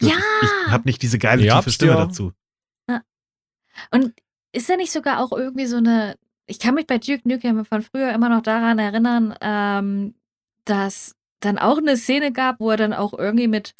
Ja. 0.00 0.16
Ich 0.42 0.72
hab 0.72 0.84
nicht 0.84 1.02
diese 1.02 1.18
geile 1.18 1.44
Ihr 1.44 1.52
tiefe 1.52 1.70
Stimme 1.70 1.92
ja. 1.92 2.06
dazu. 2.06 2.32
Und 3.90 4.12
ist 4.52 4.68
da 4.68 4.76
nicht 4.76 4.92
sogar 4.92 5.20
auch 5.20 5.32
irgendwie 5.32 5.66
so 5.66 5.76
eine. 5.76 6.16
Ich 6.46 6.58
kann 6.58 6.74
mich 6.74 6.86
bei 6.86 6.98
Duke 6.98 7.28
Nukem 7.28 7.64
von 7.64 7.82
früher 7.82 8.12
immer 8.12 8.28
noch 8.28 8.42
daran 8.42 8.78
erinnern, 8.78 9.34
ähm, 9.40 10.14
dass 10.64 11.14
dann 11.40 11.58
auch 11.58 11.78
eine 11.78 11.96
Szene 11.96 12.32
gab, 12.32 12.58
wo 12.60 12.70
er 12.70 12.78
dann 12.78 12.94
auch 12.94 13.12
irgendwie 13.12 13.48
mit, 13.48 13.74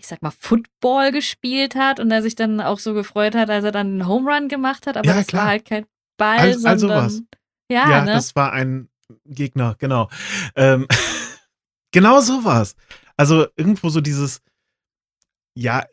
ich 0.00 0.06
sag 0.06 0.22
mal, 0.22 0.30
Football 0.30 1.10
gespielt 1.12 1.74
hat 1.74 1.98
und 2.00 2.10
er 2.10 2.22
sich 2.22 2.34
dann 2.36 2.60
auch 2.60 2.78
so 2.78 2.94
gefreut 2.94 3.34
hat, 3.34 3.50
als 3.50 3.64
er 3.64 3.72
dann 3.72 3.88
einen 3.88 4.06
Home 4.06 4.30
Run 4.32 4.48
gemacht 4.48 4.86
hat, 4.86 4.96
aber 4.96 5.06
Ja, 5.08 5.14
das 5.16 5.26
klar. 5.26 5.42
war 5.42 5.48
halt 5.50 5.64
kein 5.64 5.86
Ball, 6.16 6.38
All- 6.38 6.66
all 6.66 6.78
sondern. 6.78 7.10
sowas. 7.10 7.22
Ja, 7.70 7.90
Ja, 7.90 8.04
ne? 8.04 8.12
das 8.12 8.34
war 8.36 8.52
ein 8.52 8.88
Gegner, 9.24 9.74
genau. 9.78 10.08
Ähm, 10.56 10.86
genau 11.92 12.20
sowas. 12.20 12.76
Also 13.16 13.46
irgendwo 13.56 13.88
so 13.88 14.00
dieses, 14.00 14.40
ja, 15.54 15.84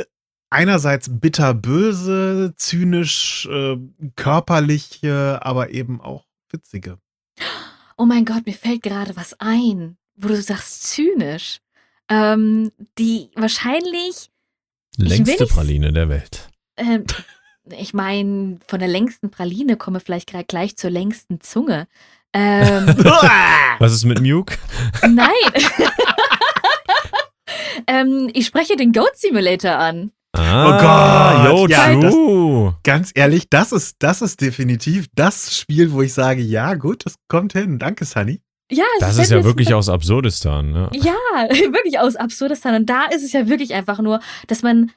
einerseits 0.51 1.09
bitterböse, 1.19 2.53
zynisch, 2.57 3.47
äh, 3.51 3.77
körperliche, 4.15 5.39
aber 5.43 5.71
eben 5.71 5.99
auch 6.01 6.25
witzige. 6.51 6.99
Oh 7.97 8.05
mein 8.05 8.25
Gott, 8.25 8.45
mir 8.45 8.53
fällt 8.53 8.83
gerade 8.83 9.15
was 9.15 9.39
ein, 9.39 9.97
wo 10.15 10.27
du 10.27 10.41
sagst 10.41 10.83
zynisch. 10.83 11.59
Ähm, 12.09 12.71
die 12.97 13.29
wahrscheinlich, 13.35 14.29
längste 14.97 15.45
Praline 15.47 15.91
der 15.93 16.09
Welt. 16.09 16.49
ähm, 16.77 17.03
ich 17.71 17.93
meine, 17.95 18.59
von 18.67 18.77
der 18.79 18.87
längsten 18.87 19.31
Praline 19.31 19.75
komme 19.75 19.99
vielleicht 19.99 20.29
gerade 20.29 20.45
gleich 20.45 20.77
zur 20.77 20.91
längsten 20.91 21.41
Zunge. 21.41 21.87
Ähm, 22.33 22.87
Was 23.79 23.91
ist 23.93 24.05
mit 24.05 24.21
Muke? 24.21 24.55
nein. 25.07 25.29
ähm, 27.87 28.29
ich 28.33 28.45
spreche 28.45 28.75
den 28.75 28.91
Goat 28.91 29.15
Simulator 29.15 29.77
an. 29.77 30.11
Ah, 30.33 31.45
Gott, 31.47 31.59
yo, 31.59 31.67
ja, 31.67 31.95
das- 31.95 32.13
true. 32.13 32.75
Ganz 32.83 33.11
ehrlich, 33.15 33.49
das 33.49 33.71
ist, 33.71 33.95
das 33.99 34.21
ist 34.21 34.41
definitiv 34.41 35.07
das 35.15 35.57
Spiel, 35.57 35.91
wo 35.93 36.01
ich 36.01 36.13
sage, 36.13 36.41
ja, 36.41 36.73
gut, 36.73 37.05
das 37.05 37.15
kommt 37.29 37.53
hin. 37.53 37.79
Danke, 37.79 38.03
Sunny. 38.05 38.41
Ja, 38.71 38.83
es 38.95 39.01
Das 39.01 39.17
ist 39.17 39.31
ja 39.31 39.43
wirklich 39.43 39.73
aus 39.73 39.89
Absurdistan. 39.89 40.71
Ne? 40.71 40.89
Ja, 40.93 41.13
wirklich 41.49 41.99
aus 41.99 42.15
Absurdistan. 42.15 42.75
Und 42.75 42.89
da 42.89 43.05
ist 43.05 43.23
es 43.23 43.33
ja 43.33 43.47
wirklich 43.47 43.73
einfach 43.73 43.99
nur, 43.99 44.19
dass 44.47 44.63
man 44.63 44.91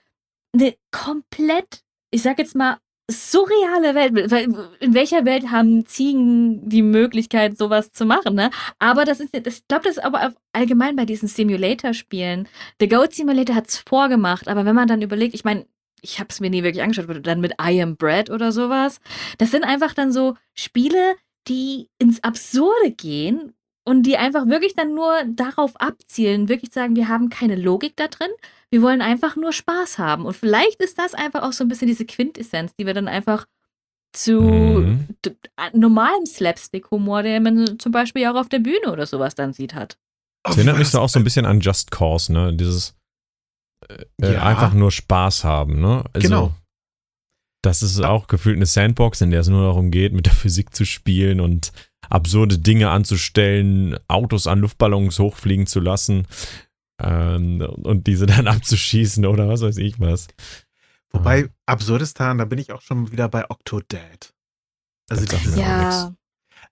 eine 0.54 0.74
komplett, 0.90 1.82
ich 2.10 2.22
sag 2.22 2.38
jetzt 2.38 2.56
mal, 2.56 2.78
surreale 3.10 3.94
Welt, 3.94 4.30
weil 4.30 4.48
in 4.80 4.92
welcher 4.92 5.24
Welt 5.24 5.50
haben 5.50 5.86
Ziegen 5.86 6.68
die 6.68 6.82
Möglichkeit, 6.82 7.56
sowas 7.56 7.90
zu 7.92 8.04
machen, 8.04 8.34
ne? 8.34 8.50
Aber 8.78 9.06
das 9.06 9.20
ist, 9.20 9.34
ich 9.34 9.66
glaube, 9.66 9.84
das 9.84 9.96
ist 9.96 10.04
aber 10.04 10.28
auch 10.28 10.32
allgemein 10.52 10.94
bei 10.94 11.06
diesen 11.06 11.26
Simulator-Spielen. 11.26 12.48
The 12.80 12.88
Goat 12.88 13.14
Simulator 13.14 13.56
hat's 13.56 13.78
vorgemacht, 13.78 14.46
aber 14.46 14.66
wenn 14.66 14.74
man 14.74 14.88
dann 14.88 15.00
überlegt, 15.00 15.34
ich 15.34 15.44
meine, 15.44 15.66
ich 16.02 16.20
habe 16.20 16.28
es 16.30 16.40
mir 16.40 16.50
nie 16.50 16.62
wirklich 16.62 16.82
angeschaut, 16.82 17.26
dann 17.26 17.40
mit 17.40 17.54
I 17.60 17.80
Am 17.80 17.96
Bread 17.96 18.28
oder 18.28 18.52
sowas, 18.52 19.00
das 19.38 19.50
sind 19.50 19.64
einfach 19.64 19.94
dann 19.94 20.12
so 20.12 20.36
Spiele, 20.54 21.16
die 21.48 21.88
ins 21.98 22.22
Absurde 22.22 22.90
gehen 22.90 23.54
und 23.88 24.02
die 24.04 24.16
einfach 24.18 24.46
wirklich 24.46 24.74
dann 24.74 24.94
nur 24.94 25.12
darauf 25.26 25.80
abzielen, 25.80 26.48
wirklich 26.48 26.72
sagen, 26.72 26.94
wir 26.94 27.08
haben 27.08 27.30
keine 27.30 27.56
Logik 27.56 27.96
da 27.96 28.08
drin, 28.08 28.30
wir 28.70 28.82
wollen 28.82 29.00
einfach 29.00 29.34
nur 29.36 29.52
Spaß 29.52 29.98
haben. 29.98 30.26
Und 30.26 30.36
vielleicht 30.36 30.82
ist 30.82 30.98
das 30.98 31.14
einfach 31.14 31.42
auch 31.42 31.52
so 31.52 31.64
ein 31.64 31.68
bisschen 31.68 31.88
diese 31.88 32.04
Quintessenz, 32.04 32.72
die 32.78 32.84
wir 32.86 32.92
dann 32.94 33.08
einfach 33.08 33.46
zu 34.12 34.32
Mhm. 34.84 35.08
normalem 35.72 36.26
Slapstick-Humor, 36.26 37.22
den 37.22 37.42
man 37.42 37.78
zum 37.78 37.92
Beispiel 37.92 38.26
auch 38.26 38.34
auf 38.36 38.48
der 38.48 38.58
Bühne 38.58 38.92
oder 38.92 39.06
sowas 39.06 39.34
dann 39.34 39.52
sieht 39.52 39.74
hat. 39.74 39.96
Das 40.44 40.56
erinnert 40.56 40.78
mich 40.78 40.88
so 40.88 41.00
auch 41.00 41.08
so 41.08 41.18
ein 41.18 41.24
bisschen 41.24 41.46
an 41.46 41.60
Just 41.60 41.90
Cause, 41.90 42.32
ne? 42.32 42.54
Dieses 42.54 42.94
äh, 43.88 44.04
äh, 44.22 44.34
Ja. 44.34 44.42
einfach 44.42 44.72
nur 44.72 44.90
Spaß 44.90 45.44
haben, 45.44 45.80
ne? 45.80 46.04
Also, 46.12 46.28
Genau. 46.28 46.52
Das 47.62 47.82
ist 47.82 48.00
auch 48.00 48.28
gefühlt 48.28 48.56
eine 48.56 48.66
Sandbox, 48.66 49.20
in 49.20 49.30
der 49.30 49.40
es 49.40 49.48
nur 49.48 49.64
darum 49.64 49.90
geht, 49.90 50.12
mit 50.12 50.26
der 50.26 50.34
Physik 50.34 50.74
zu 50.74 50.84
spielen 50.84 51.40
und 51.40 51.72
absurde 52.08 52.58
Dinge 52.58 52.90
anzustellen, 52.90 53.98
Autos 54.06 54.46
an 54.46 54.60
Luftballons 54.60 55.18
hochfliegen 55.18 55.66
zu 55.66 55.80
lassen 55.80 56.26
ähm, 57.00 57.60
und 57.60 58.06
diese 58.06 58.26
dann 58.26 58.46
abzuschießen 58.46 59.26
oder 59.26 59.48
was 59.48 59.62
weiß 59.62 59.78
ich 59.78 59.98
was. 60.00 60.28
Wobei, 61.10 61.48
Absurdistan, 61.66 62.38
da 62.38 62.44
bin 62.44 62.58
ich 62.58 62.72
auch 62.72 62.82
schon 62.82 63.10
wieder 63.10 63.28
bei 63.28 63.48
Octodad. 63.48 64.34
Also 65.08 65.24
Das 65.24 65.40
dieses, 65.40 65.58
auch 65.58 65.58
Ja, 65.58 66.14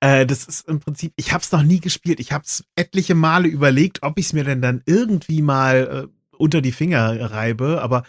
äh, 0.00 0.26
das 0.26 0.44
ist 0.44 0.68
im 0.68 0.80
Prinzip, 0.80 1.12
ich 1.16 1.32
habe 1.32 1.42
es 1.42 1.52
noch 1.52 1.62
nie 1.62 1.80
gespielt. 1.80 2.20
Ich 2.20 2.32
habe 2.32 2.44
es 2.44 2.64
etliche 2.76 3.14
Male 3.14 3.48
überlegt, 3.48 4.02
ob 4.02 4.18
ich 4.18 4.26
es 4.26 4.32
mir 4.34 4.44
denn 4.44 4.60
dann 4.60 4.82
irgendwie 4.84 5.42
mal 5.42 6.08
äh, 6.10 6.36
unter 6.36 6.60
die 6.60 6.72
Finger 6.72 7.30
reibe, 7.30 7.80
aber 7.82 8.04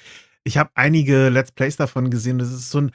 ich 0.48 0.58
habe 0.58 0.72
einige 0.76 1.30
Let's 1.30 1.52
Plays 1.52 1.76
davon 1.76 2.10
gesehen. 2.10 2.40
Das 2.40 2.52
ist 2.52 2.72
so 2.72 2.82
ein, 2.82 2.92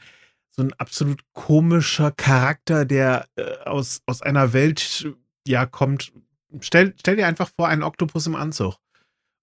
so 0.50 0.62
ein 0.62 0.72
absolut 0.74 1.22
komischer 1.32 2.10
Charakter, 2.10 2.84
der 2.84 3.28
äh, 3.36 3.58
aus, 3.64 4.02
aus 4.06 4.22
einer 4.22 4.52
Welt 4.52 5.06
ja 5.46 5.66
kommt. 5.66 6.12
Stell, 6.60 6.94
stell 6.98 7.16
dir 7.16 7.26
einfach 7.26 7.50
vor, 7.54 7.68
einen 7.68 7.82
Oktopus 7.82 8.26
im 8.26 8.36
Anzug. 8.36 8.76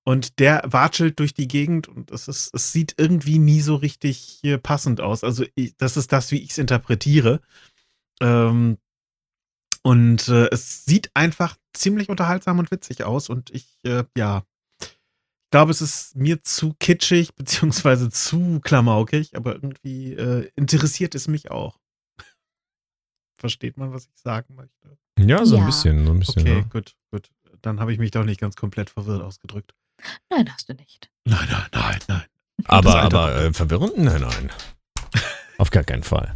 Und 0.03 0.39
der 0.39 0.63
watschelt 0.65 1.19
durch 1.19 1.33
die 1.33 1.47
Gegend 1.47 1.87
und 1.87 2.09
es, 2.09 2.27
ist, 2.27 2.49
es 2.53 2.71
sieht 2.71 2.95
irgendwie 2.97 3.37
nie 3.37 3.61
so 3.61 3.75
richtig 3.75 4.39
äh, 4.43 4.57
passend 4.57 5.01
aus. 5.01 5.23
Also 5.23 5.45
ich, 5.53 5.77
das 5.77 5.97
ist 5.97 6.11
das, 6.11 6.31
wie 6.31 6.41
ich 6.41 6.51
es 6.51 6.57
interpretiere. 6.57 7.41
Ähm, 8.21 8.77
und 9.83 10.27
äh, 10.29 10.47
es 10.51 10.83
sieht 10.85 11.11
einfach 11.13 11.57
ziemlich 11.73 12.09
unterhaltsam 12.09 12.57
und 12.57 12.71
witzig 12.71 13.03
aus. 13.03 13.29
Und 13.29 13.51
ich, 13.51 13.67
äh, 13.83 14.03
ja, 14.17 14.43
glaube, 15.51 15.71
es 15.71 15.81
ist 15.81 16.15
mir 16.15 16.43
zu 16.43 16.73
kitschig, 16.79 17.33
beziehungsweise 17.35 18.09
zu 18.09 18.59
klamaukig, 18.61 19.35
aber 19.35 19.53
irgendwie 19.55 20.13
äh, 20.13 20.49
interessiert 20.55 21.15
es 21.15 21.27
mich 21.27 21.51
auch. 21.51 21.79
Versteht 23.39 23.77
man, 23.77 23.93
was 23.93 24.05
ich 24.05 24.21
sagen 24.21 24.55
möchte? 24.55 24.97
Ja, 25.17 25.45
so 25.45 25.55
Ja. 25.55 25.61
ein 25.61 25.65
bisschen, 25.65 26.05
so 26.05 26.11
ein 26.13 26.19
bisschen. 26.19 26.41
Okay, 26.41 26.55
ne? 26.61 26.65
gut, 26.69 26.95
gut. 27.11 27.29
Dann 27.61 27.79
habe 27.79 27.91
ich 27.91 27.99
mich 27.99 28.11
doch 28.11 28.23
nicht 28.23 28.39
ganz 28.39 28.55
komplett 28.55 28.89
verwirrt 28.89 29.21
ausgedrückt. 29.21 29.73
nein, 30.29 30.49
hast 30.51 30.69
du 30.69 30.73
nicht. 30.73 31.11
Nein, 31.25 31.47
nein, 31.51 31.67
nein, 31.73 31.99
nein. 32.07 32.23
Aber, 32.65 33.01
aber 33.01 33.35
äh, 33.35 33.53
verwirrend? 33.53 33.97
Nein, 33.97 34.21
nein. 34.21 34.49
Auf 35.57 35.69
gar 35.71 35.83
keinen 35.83 36.03
Fall. 36.03 36.35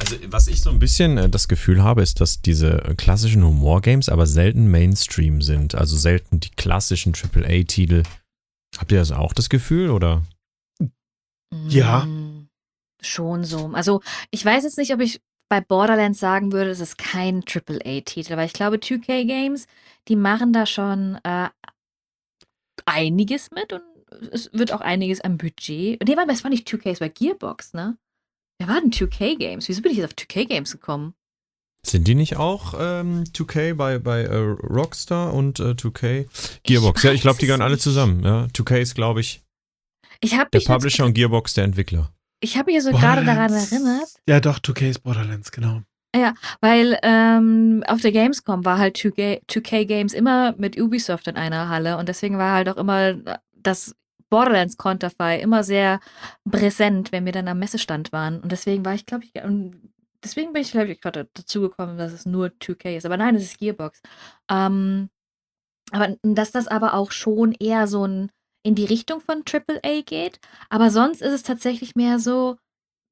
Also, 0.00 0.16
was 0.28 0.48
ich 0.48 0.62
so 0.62 0.70
ein 0.70 0.78
bisschen 0.78 1.18
äh, 1.18 1.28
das 1.28 1.48
Gefühl 1.48 1.82
habe, 1.82 2.02
ist, 2.02 2.20
dass 2.20 2.40
diese 2.40 2.84
äh, 2.84 2.94
klassischen 2.94 3.44
Humor-Games 3.44 4.08
aber 4.08 4.26
selten 4.26 4.70
Mainstream 4.70 5.42
sind. 5.42 5.74
Also 5.74 5.96
selten 5.96 6.40
die 6.40 6.50
klassischen 6.50 7.14
AAA-Titel. 7.14 8.02
Habt 8.78 8.92
ihr 8.92 8.98
das 8.98 9.12
auch 9.12 9.32
das 9.32 9.48
Gefühl 9.48 9.90
oder? 9.90 10.22
Ja. 11.68 12.04
Mm, 12.04 12.48
Schon 13.00 13.44
so. 13.44 13.70
Also, 13.72 14.02
ich 14.30 14.44
weiß 14.44 14.64
jetzt 14.64 14.78
nicht, 14.78 14.92
ob 14.92 15.00
ich 15.00 15.20
bei 15.48 15.60
Borderlands 15.60 16.20
sagen 16.20 16.52
würde, 16.52 16.70
es 16.70 16.80
ist 16.80 16.98
kein 16.98 17.42
AAA-Titel, 17.42 18.36
weil 18.36 18.46
ich 18.46 18.52
glaube, 18.52 18.76
2K 18.76 19.24
Games, 19.26 19.66
die 20.08 20.16
machen 20.16 20.52
da 20.52 20.66
schon 20.66 21.18
äh, 21.24 21.48
einiges 22.84 23.50
mit 23.50 23.72
und 23.72 23.82
es 24.32 24.50
wird 24.52 24.72
auch 24.72 24.80
einiges 24.80 25.20
am 25.20 25.38
Budget. 25.38 26.02
Nee, 26.06 26.16
warte 26.16 26.26
mal, 26.26 26.32
es 26.32 26.44
war 26.44 26.50
nicht 26.50 26.68
2K, 26.68 26.90
es 26.90 27.00
war 27.00 27.08
Gearbox, 27.08 27.72
ne? 27.74 27.96
Wer 28.58 28.68
war 28.68 28.80
denn 28.80 28.90
2K 28.90 29.38
Games? 29.38 29.68
Wieso 29.68 29.82
bin 29.82 29.92
ich 29.92 29.98
jetzt 29.98 30.12
auf 30.12 30.26
2K 30.26 30.46
Games 30.46 30.72
gekommen? 30.72 31.14
Sind 31.86 32.08
die 32.08 32.16
nicht 32.16 32.36
auch 32.36 32.74
ähm, 32.78 33.24
2K 33.24 33.74
bei, 33.74 33.98
bei 33.98 34.22
äh, 34.22 34.36
Rockstar 34.36 35.32
und 35.32 35.60
äh, 35.60 35.70
2K? 35.70 36.26
Gearbox, 36.64 37.04
ja, 37.04 37.12
ich 37.12 37.20
glaube, 37.20 37.38
die 37.38 37.46
gehören 37.46 37.62
alle 37.62 37.78
zusammen. 37.78 38.24
Ja. 38.24 38.46
2K 38.52 38.78
ist, 38.78 38.94
glaube 38.96 39.20
ich, 39.20 39.42
Ich 40.20 40.36
habe 40.36 40.50
der 40.52 40.60
Publisher 40.60 41.04
und 41.04 41.14
Gearbox 41.14 41.54
der 41.54 41.64
Entwickler. 41.64 42.12
ich 42.40 42.58
hab 42.58 42.66
mich 42.66 42.74
ja 42.74 42.80
so 42.80 42.90
gerade 42.90 43.24
daran 43.24 43.52
erinnert, 43.52 44.08
Ja, 44.26 44.40
doch, 44.40 44.58
2K 44.58 44.90
ist 44.90 45.02
Borderlands, 45.04 45.52
genau. 45.52 45.82
Weil 46.60 46.98
ähm, 47.04 47.84
auf 47.86 48.00
der 48.00 48.10
Gamescom 48.10 48.64
war 48.64 48.78
halt 48.78 48.96
2K, 48.96 49.40
2K 49.48 49.84
Games 49.84 50.12
immer 50.12 50.52
mit 50.58 50.76
Ubisoft 50.80 51.28
in 51.28 51.36
einer 51.36 51.68
Halle 51.68 51.96
und 51.96 52.08
deswegen 52.08 52.38
war 52.38 52.54
halt 52.54 52.68
auch 52.68 52.76
immer 52.76 53.14
das 53.54 53.94
Borderlands 54.30 54.76
Konterfei 54.76 55.40
immer 55.40 55.64
sehr 55.64 56.00
präsent, 56.48 57.12
wenn 57.12 57.24
wir 57.24 57.32
dann 57.32 57.48
am 57.48 57.58
Messestand 57.58 58.12
waren. 58.12 58.40
Und 58.40 58.52
deswegen 58.52 58.84
war 58.84 58.94
ich, 58.94 59.06
glaube 59.06 59.24
ich, 59.24 59.32
deswegen 60.22 60.52
bin 60.52 60.62
ich, 60.62 60.72
glaube 60.72 60.92
ich, 60.92 61.00
gerade 61.00 61.28
dazu 61.34 61.60
gekommen, 61.60 61.98
dass 61.98 62.12
es 62.12 62.26
nur 62.26 62.48
2K 62.60 62.96
ist. 62.96 63.06
Aber 63.06 63.16
nein, 63.16 63.34
es 63.34 63.44
ist 63.44 63.58
Gearbox. 63.58 64.00
Ähm, 64.50 65.10
aber 65.90 66.16
dass 66.22 66.52
das 66.52 66.68
aber 66.68 66.94
auch 66.94 67.12
schon 67.12 67.52
eher 67.52 67.86
so 67.86 68.06
ein 68.06 68.30
in 68.62 68.74
die 68.74 68.84
Richtung 68.84 69.20
von 69.20 69.44
AAA 69.46 70.02
geht. 70.02 70.40
Aber 70.68 70.90
sonst 70.90 71.22
ist 71.22 71.32
es 71.32 71.42
tatsächlich 71.42 71.94
mehr 71.94 72.18
so, 72.18 72.56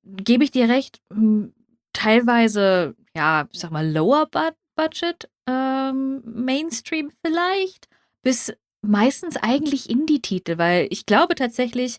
gebe 0.04 0.44
ich 0.44 0.50
dir 0.50 0.68
recht, 0.68 1.00
hm, 1.12 1.54
teilweise, 1.92 2.94
ja, 3.16 3.48
ich 3.50 3.60
sag 3.60 3.70
mal, 3.70 3.88
lower 3.88 4.26
bu 4.26 4.50
budget 4.76 5.30
ähm, 5.46 6.22
Mainstream 6.26 7.10
vielleicht, 7.24 7.88
bis 8.22 8.52
meistens 8.86 9.36
eigentlich 9.36 9.88
Indie-Titel, 9.90 10.58
weil 10.58 10.86
ich 10.90 11.06
glaube 11.06 11.34
tatsächlich, 11.34 11.98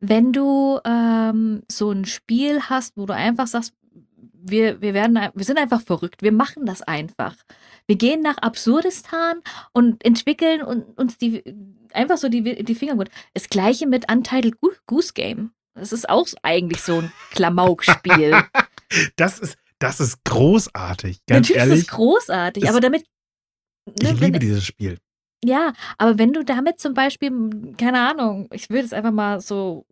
wenn 0.00 0.32
du 0.32 0.78
ähm, 0.84 1.62
so 1.70 1.90
ein 1.90 2.04
Spiel 2.04 2.60
hast, 2.62 2.96
wo 2.96 3.06
du 3.06 3.14
einfach 3.14 3.46
sagst, 3.46 3.72
wir, 4.48 4.80
wir 4.80 4.94
werden, 4.94 5.18
wir 5.34 5.44
sind 5.44 5.58
einfach 5.58 5.80
verrückt, 5.80 6.22
wir 6.22 6.30
machen 6.32 6.66
das 6.66 6.80
einfach. 6.82 7.34
Wir 7.88 7.96
gehen 7.96 8.20
nach 8.22 8.38
Absurdistan 8.38 9.40
und 9.72 10.04
entwickeln 10.04 10.62
und, 10.62 10.96
uns 10.98 11.18
die 11.18 11.42
einfach 11.92 12.16
so 12.18 12.28
die, 12.28 12.62
die 12.62 12.74
Finger 12.74 12.94
gut. 12.96 13.08
Das 13.34 13.48
gleiche 13.48 13.86
mit 13.88 14.10
Untitled 14.10 14.54
Goo- 14.60 14.76
Goose 14.86 15.12
Game. 15.14 15.50
Das 15.74 15.92
ist 15.92 16.08
auch 16.08 16.26
eigentlich 16.42 16.80
so 16.82 17.00
ein 17.00 17.12
Klamauk-Spiel. 17.32 18.36
Das 19.16 19.40
ist, 19.40 19.56
das 19.80 19.98
ist 19.98 20.22
großartig. 20.22 21.18
Ganz 21.26 21.48
Natürlich 21.48 21.56
ehrlich, 21.60 21.78
ist 21.80 21.88
es 21.90 21.94
großartig, 21.96 22.68
aber 22.68 22.78
damit. 22.78 23.02
ich 23.86 24.00
ne, 24.00 24.10
wenn- 24.10 24.16
liebe 24.18 24.38
dieses 24.38 24.64
Spiel. 24.64 24.98
Ja, 25.44 25.72
aber 25.98 26.18
wenn 26.18 26.32
du 26.32 26.44
damit 26.44 26.80
zum 26.80 26.94
Beispiel, 26.94 27.30
keine 27.76 28.00
Ahnung, 28.00 28.48
ich 28.52 28.70
würde 28.70 28.84
es 28.84 28.92
einfach 28.92 29.12
mal 29.12 29.40
so 29.40 29.86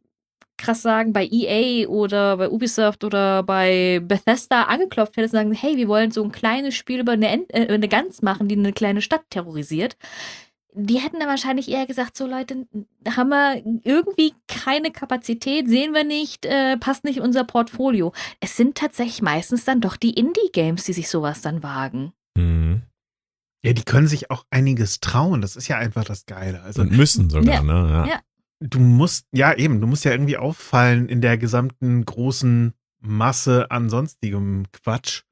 krass 0.56 0.82
sagen, 0.82 1.12
bei 1.12 1.28
EA 1.30 1.88
oder 1.88 2.36
bei 2.36 2.48
Ubisoft 2.48 3.04
oder 3.04 3.42
bei 3.42 4.00
Bethesda 4.02 4.64
angeklopft 4.64 5.16
hättest 5.16 5.34
und 5.34 5.38
sagen, 5.40 5.52
hey, 5.52 5.76
wir 5.76 5.88
wollen 5.88 6.10
so 6.10 6.22
ein 6.22 6.32
kleines 6.32 6.74
Spiel 6.74 7.00
über 7.00 7.12
eine, 7.12 7.28
Ent 7.28 7.52
äh, 7.52 7.66
eine 7.68 7.88
Gans 7.88 8.22
machen, 8.22 8.48
die 8.48 8.56
eine 8.56 8.72
kleine 8.72 9.02
Stadt 9.02 9.22
terrorisiert. 9.30 9.96
Die 10.76 10.98
hätten 10.98 11.20
dann 11.20 11.28
wahrscheinlich 11.28 11.70
eher 11.70 11.86
gesagt, 11.86 12.16
so 12.16 12.26
Leute, 12.26 12.66
haben 13.08 13.28
wir 13.28 13.62
irgendwie 13.84 14.34
keine 14.48 14.90
Kapazität, 14.90 15.68
sehen 15.68 15.94
wir 15.94 16.02
nicht, 16.04 16.46
äh, 16.46 16.76
passt 16.78 17.04
nicht 17.04 17.18
in 17.18 17.22
unser 17.22 17.44
Portfolio. 17.44 18.12
Es 18.40 18.56
sind 18.56 18.76
tatsächlich 18.76 19.22
meistens 19.22 19.64
dann 19.64 19.80
doch 19.80 19.96
die 19.96 20.14
Indie-Games, 20.14 20.84
die 20.84 20.92
sich 20.92 21.08
sowas 21.08 21.42
dann 21.42 21.62
wagen. 21.62 22.12
Mhm. 22.36 22.82
Ja, 23.64 23.72
die 23.72 23.82
können 23.84 24.06
sich 24.08 24.30
auch 24.30 24.44
einiges 24.50 25.00
trauen. 25.00 25.40
Das 25.40 25.56
ist 25.56 25.68
ja 25.68 25.78
einfach 25.78 26.04
das 26.04 26.26
Geile. 26.26 26.62
Also 26.62 26.82
Und 26.82 26.92
müssen 26.92 27.30
sogar, 27.30 27.54
Ja. 27.54 27.62
ne? 27.62 27.72
Ja. 27.90 28.06
Ja. 28.06 28.20
du 28.60 28.78
musst, 28.78 29.26
ja 29.32 29.54
eben, 29.54 29.80
du 29.80 29.86
musst 29.86 30.04
ja 30.04 30.12
irgendwie 30.12 30.36
auffallen 30.36 31.08
in 31.08 31.20
der 31.20 31.38
gesamten 31.38 32.04
großen 32.04 32.74
Masse 33.00 33.70
an 33.70 33.88
sonstigem 33.90 34.64
Quatsch. 34.72 35.22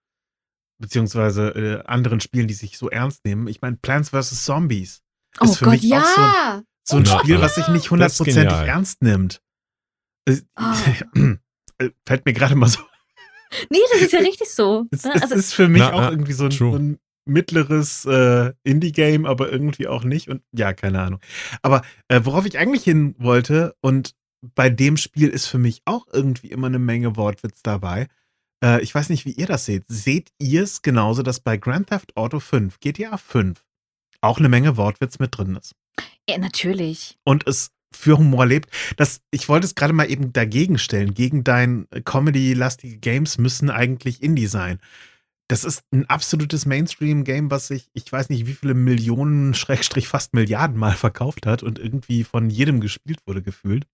Beziehungsweise 0.79 1.49
äh, 1.51 1.85
anderen 1.87 2.21
Spielen, 2.21 2.49
die 2.49 2.55
sich 2.55 2.77
so 2.79 2.91
ernst 2.91 3.25
nehmen. 3.25 3.47
Ich 3.47 3.61
meine, 3.61 3.77
Plants 3.77 4.09
vs. 4.11 4.45
Zombies 4.45 5.03
Oh 5.41 5.45
ist 5.45 5.59
für 5.59 5.67
Gott, 5.67 5.75
mich 5.75 5.95
auch 5.95 6.05
so, 6.05 6.21
ja! 6.21 6.63
so 6.85 6.97
ein 6.97 7.05
Ja. 7.05 7.19
Spiel, 7.21 7.41
was 7.41 7.55
sich 7.55 7.69
nicht 7.69 7.91
hundertprozentig 7.91 8.59
ernst 8.59 9.03
nimmt. 9.03 9.41
Ah. 10.57 10.77
äh, 11.79 11.91
Fällt 12.07 12.25
mir 12.27 12.33
gerade 12.33 12.55
mal 12.55 12.69
so 12.69 12.81
Nee, 13.71 13.79
das 13.93 14.03
ist 14.03 14.13
ja 14.13 14.19
richtig 14.21 14.49
so. 14.51 14.87
Es, 14.91 15.05
ne? 15.05 15.13
es 15.15 15.23
Also, 15.23 15.35
ist 15.37 15.55
für 15.55 15.69
mich 15.69 15.81
Na, 15.83 15.93
auch 15.93 16.01
na, 16.01 16.11
irgendwie 16.11 16.33
so 16.33 16.47
ein, 16.47 16.51
so 16.51 16.75
ein 16.75 16.99
mittleres 17.25 18.05
äh, 18.05 18.53
Indie-Game, 18.65 19.27
aber 19.27 19.51
irgendwie 19.51 19.87
auch 19.89 20.05
nicht. 20.05 20.29
Und 20.29 20.43
ja, 20.53 20.73
keine 20.73 21.01
Ahnung. 21.01 21.21
Aber 21.63 21.83
äh, 22.09 22.21
worauf 22.25 22.47
ich 22.47 22.59
eigentlich 22.59 22.85
hin 22.85 23.15
wollte, 23.19 23.75
und 23.81 24.15
bei 24.55 24.71
dem 24.71 24.97
Spiel 24.97 25.29
ist 25.29 25.47
für 25.47 25.59
mich 25.59 25.83
auch 25.85 26.07
irgendwie 26.13 26.49
immer 26.49 26.67
eine 26.67 26.79
Menge 26.79 27.17
Wortwitz 27.17 27.63
dabei. 27.63 28.09
Äh, 28.63 28.83
ich 28.83 28.95
weiß 28.95 29.09
nicht, 29.09 29.25
wie 29.25 29.33
ihr 29.33 29.47
das 29.47 29.65
seht. 29.65 29.85
Seht 29.89 30.31
ihr 30.39 30.63
es 30.63 30.83
genauso, 30.83 31.23
dass 31.23 31.41
bei 31.41 31.57
Grand 31.57 31.89
Theft 31.89 32.17
Auto 32.17 32.41
5, 32.41 32.81
GTA 32.81 33.17
5, 33.17 33.65
auch 34.21 34.39
eine 34.39 34.49
Menge 34.49 34.77
Wortwitz 34.77 35.19
mit 35.19 35.37
drin 35.37 35.57
ist? 35.57 35.75
ja, 36.29 36.39
natürlich. 36.39 37.19
und 37.25 37.47
es 37.47 37.73
für 37.95 38.17
Humor 38.17 38.47
lebt. 38.47 38.71
Das, 38.97 39.21
ich 39.31 39.49
wollte 39.51 39.67
es 39.67 39.75
gerade 39.75 39.93
mal 39.93 40.11
eben 40.11 40.33
dagegen 40.33 40.79
stellen. 40.79 41.13
Gegen 41.13 41.45
dein 41.45 41.87
äh, 41.91 42.01
Comedy-lastige 42.01 42.97
Games 42.97 43.37
müssen 43.37 43.69
eigentlich 43.69 44.23
Indie 44.23 44.47
sein. 44.47 44.79
Das 45.53 45.65
ist 45.65 45.85
ein 45.93 46.09
absolutes 46.09 46.65
Mainstream-Game, 46.65 47.51
was 47.51 47.67
sich, 47.67 47.87
ich 47.93 48.11
weiß 48.11 48.31
nicht, 48.31 48.47
wie 48.47 48.55
viele 48.55 48.73
Millionen, 48.73 49.53
Schrägstrich 49.55 50.09
fast 50.09 50.33
Milliarden 50.33 50.79
Mal 50.79 50.95
verkauft 50.95 51.45
hat 51.45 51.63
und 51.63 51.79
irgendwie 51.79 52.25
von 52.25 52.49
jedem 52.49 52.81
gespielt 52.81 53.19
wurde, 53.27 53.43
gefühlt. 53.43 53.87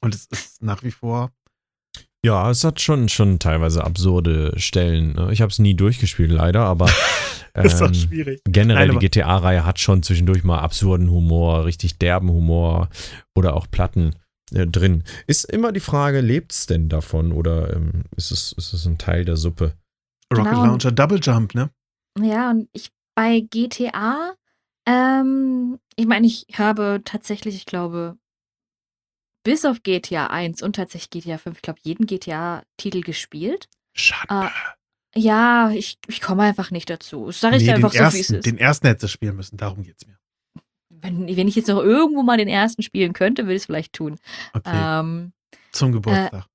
Und 0.00 0.16
es 0.16 0.26
ist 0.26 0.60
nach 0.60 0.82
wie 0.82 0.90
vor 0.90 1.30
Ja, 2.24 2.50
es 2.50 2.64
hat 2.64 2.80
schon, 2.80 3.08
schon 3.08 3.38
teilweise 3.38 3.84
absurde 3.84 4.58
Stellen. 4.58 5.12
ne? 5.12 5.32
Ich 5.32 5.42
habe 5.42 5.50
es 5.50 5.60
nie 5.60 5.76
durchgespielt, 5.76 6.32
leider, 6.32 6.64
aber 6.64 6.90
Das 7.54 7.74
ist 7.74 7.82
auch 7.82 7.86
ähm, 7.86 7.94
schwierig. 7.94 8.40
generell 8.44 8.88
Nein, 8.88 8.98
die 8.98 9.08
GTA-Reihe 9.08 9.64
hat 9.64 9.78
schon 9.78 10.02
zwischendurch 10.02 10.42
mal 10.42 10.58
absurden 10.58 11.08
Humor, 11.08 11.66
richtig 11.66 11.98
derben 11.98 12.30
Humor 12.30 12.88
oder 13.36 13.54
auch 13.54 13.70
Platten 13.70 14.16
äh, 14.52 14.66
drin. 14.66 15.04
Ist 15.28 15.44
immer 15.44 15.70
die 15.70 15.78
Frage, 15.78 16.20
lebt's 16.20 16.66
denn 16.66 16.88
davon 16.88 17.30
oder 17.30 17.76
ähm, 17.76 18.06
ist, 18.16 18.32
es, 18.32 18.52
ist 18.52 18.72
es 18.72 18.86
ein 18.86 18.98
Teil 18.98 19.24
der 19.24 19.36
Suppe? 19.36 19.74
Rocket 20.32 20.52
Genau. 20.52 20.64
Launcher 20.64 20.92
Double 20.92 21.20
Jump, 21.20 21.54
ne? 21.54 21.70
Ja, 22.20 22.50
und 22.50 22.68
ich 22.72 22.90
bei 23.14 23.40
GTA, 23.40 24.34
ähm, 24.86 25.78
ich 25.96 26.06
meine, 26.06 26.26
ich 26.26 26.46
habe 26.54 27.00
tatsächlich, 27.04 27.54
ich 27.54 27.66
glaube, 27.66 28.16
bis 29.44 29.64
auf 29.64 29.82
GTA 29.82 30.28
1 30.28 30.62
und 30.62 30.76
tatsächlich 30.76 31.10
GTA 31.10 31.38
5, 31.38 31.56
ich 31.56 31.62
glaube, 31.62 31.80
jeden 31.82 32.06
GTA-Titel 32.06 33.00
gespielt. 33.00 33.68
Schade. 33.94 34.28
Ah, 34.28 34.50
Ja, 35.14 35.70
ich, 35.70 35.98
ich 36.06 36.20
komme 36.20 36.42
einfach 36.44 36.70
nicht 36.70 36.88
dazu. 36.88 37.26
Das 37.26 37.40
sage 37.40 37.56
ich 37.56 37.62
nee, 37.62 37.68
dir 37.68 37.74
einfach 37.74 37.92
so, 37.92 37.98
wie 37.98 38.20
es 38.20 38.30
ist. 38.30 38.46
den 38.46 38.58
ersten 38.58 38.86
hättest 38.86 39.12
spielen 39.12 39.36
müssen, 39.36 39.56
darum 39.56 39.82
geht's 39.82 40.06
mir. 40.06 40.18
Wenn, 40.88 41.26
wenn 41.36 41.48
ich 41.48 41.56
jetzt 41.56 41.68
noch 41.68 41.82
irgendwo 41.82 42.22
mal 42.22 42.36
den 42.36 42.48
ersten 42.48 42.82
spielen 42.82 43.12
könnte, 43.12 43.44
würde 43.44 43.54
ich 43.54 43.62
es 43.62 43.66
vielleicht 43.66 43.92
tun. 43.92 44.18
Okay, 44.52 44.70
Ähm, 44.72 45.32
zum 45.72 45.92
Geburtstag. 45.92 46.46